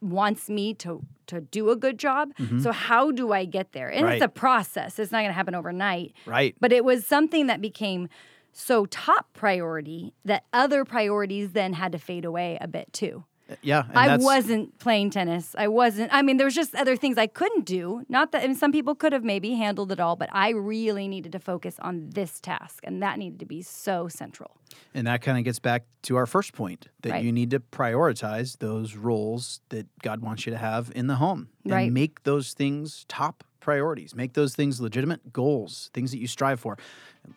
wants 0.00 0.48
me 0.48 0.74
to 0.74 1.04
to 1.28 1.40
do 1.40 1.70
a 1.70 1.76
good 1.76 1.98
job. 1.98 2.34
Mm-hmm. 2.38 2.60
So 2.60 2.72
how 2.72 3.12
do 3.12 3.32
I 3.32 3.44
get 3.44 3.72
there? 3.72 3.88
And 3.88 4.04
right. 4.04 4.14
it's 4.14 4.24
a 4.24 4.28
process. 4.28 4.98
It's 4.98 5.12
not 5.12 5.18
going 5.18 5.30
to 5.30 5.34
happen 5.34 5.54
overnight. 5.54 6.14
Right. 6.26 6.54
But 6.60 6.72
it 6.72 6.84
was 6.84 7.06
something 7.06 7.46
that 7.46 7.60
became 7.60 8.08
so 8.52 8.86
top 8.86 9.32
priority 9.32 10.14
that 10.24 10.44
other 10.52 10.84
priorities 10.84 11.52
then 11.52 11.72
had 11.72 11.92
to 11.92 11.98
fade 11.98 12.24
away 12.24 12.58
a 12.60 12.68
bit 12.68 12.92
too. 12.92 13.24
Uh, 13.50 13.56
yeah, 13.60 13.84
I 13.92 14.16
wasn't 14.18 14.78
playing 14.78 15.10
tennis. 15.10 15.54
I 15.58 15.68
wasn't. 15.68 16.12
I 16.14 16.22
mean, 16.22 16.36
there 16.36 16.46
was 16.46 16.54
just 16.54 16.74
other 16.74 16.96
things 16.96 17.18
I 17.18 17.26
couldn't 17.26 17.64
do. 17.64 18.04
Not 18.08 18.32
that 18.32 18.44
I 18.44 18.46
mean, 18.46 18.56
some 18.56 18.70
people 18.70 18.94
could 18.94 19.12
have 19.12 19.24
maybe 19.24 19.54
handled 19.54 19.90
it 19.90 19.98
all, 19.98 20.16
but 20.16 20.28
I 20.32 20.50
really 20.50 21.08
needed 21.08 21.32
to 21.32 21.38
focus 21.40 21.76
on 21.80 22.10
this 22.10 22.40
task, 22.40 22.84
and 22.84 23.02
that 23.02 23.18
needed 23.18 23.40
to 23.40 23.46
be 23.46 23.62
so 23.62 24.06
central. 24.08 24.52
And 24.94 25.06
that 25.06 25.22
kind 25.22 25.38
of 25.38 25.44
gets 25.44 25.58
back 25.58 25.84
to 26.02 26.16
our 26.16 26.26
first 26.26 26.52
point 26.52 26.88
that 27.02 27.10
right. 27.10 27.24
you 27.24 27.32
need 27.32 27.50
to 27.50 27.60
prioritize 27.60 28.58
those 28.58 28.94
roles 28.94 29.60
that 29.70 29.86
God 30.02 30.20
wants 30.20 30.46
you 30.46 30.52
to 30.52 30.58
have 30.58 30.92
in 30.94 31.08
the 31.08 31.16
home, 31.16 31.48
and 31.64 31.72
right. 31.72 31.92
make 31.92 32.22
those 32.22 32.52
things 32.52 33.04
top 33.08 33.44
priorities. 33.62 34.14
Make 34.14 34.34
those 34.34 34.54
things 34.54 34.80
legitimate 34.80 35.32
goals, 35.32 35.90
things 35.94 36.10
that 36.10 36.18
you 36.18 36.26
strive 36.26 36.60
for. 36.60 36.76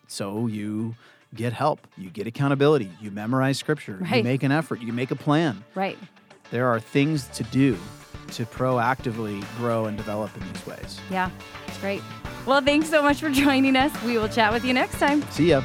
So 0.08 0.46
you 0.46 0.94
get 1.34 1.52
help, 1.52 1.86
you 1.96 2.10
get 2.10 2.26
accountability, 2.26 2.90
you 3.00 3.10
memorize 3.10 3.58
scripture, 3.58 3.98
right. 4.00 4.18
you 4.18 4.22
make 4.22 4.42
an 4.42 4.52
effort, 4.52 4.80
you 4.80 4.92
make 4.92 5.10
a 5.10 5.16
plan. 5.16 5.64
Right. 5.74 5.98
There 6.50 6.68
are 6.68 6.80
things 6.80 7.28
to 7.28 7.42
do 7.44 7.78
to 8.32 8.44
proactively 8.44 9.44
grow 9.56 9.86
and 9.86 9.96
develop 9.96 10.36
in 10.36 10.52
these 10.52 10.66
ways. 10.66 11.00
Yeah, 11.10 11.30
it's 11.66 11.78
great. 11.78 12.02
Well, 12.44 12.60
thanks 12.60 12.88
so 12.88 13.02
much 13.02 13.20
for 13.20 13.30
joining 13.30 13.76
us. 13.76 13.92
We 14.02 14.18
will 14.18 14.28
chat 14.28 14.52
with 14.52 14.64
you 14.64 14.72
next 14.72 14.98
time. 14.98 15.22
See 15.30 15.50
ya. 15.50 15.62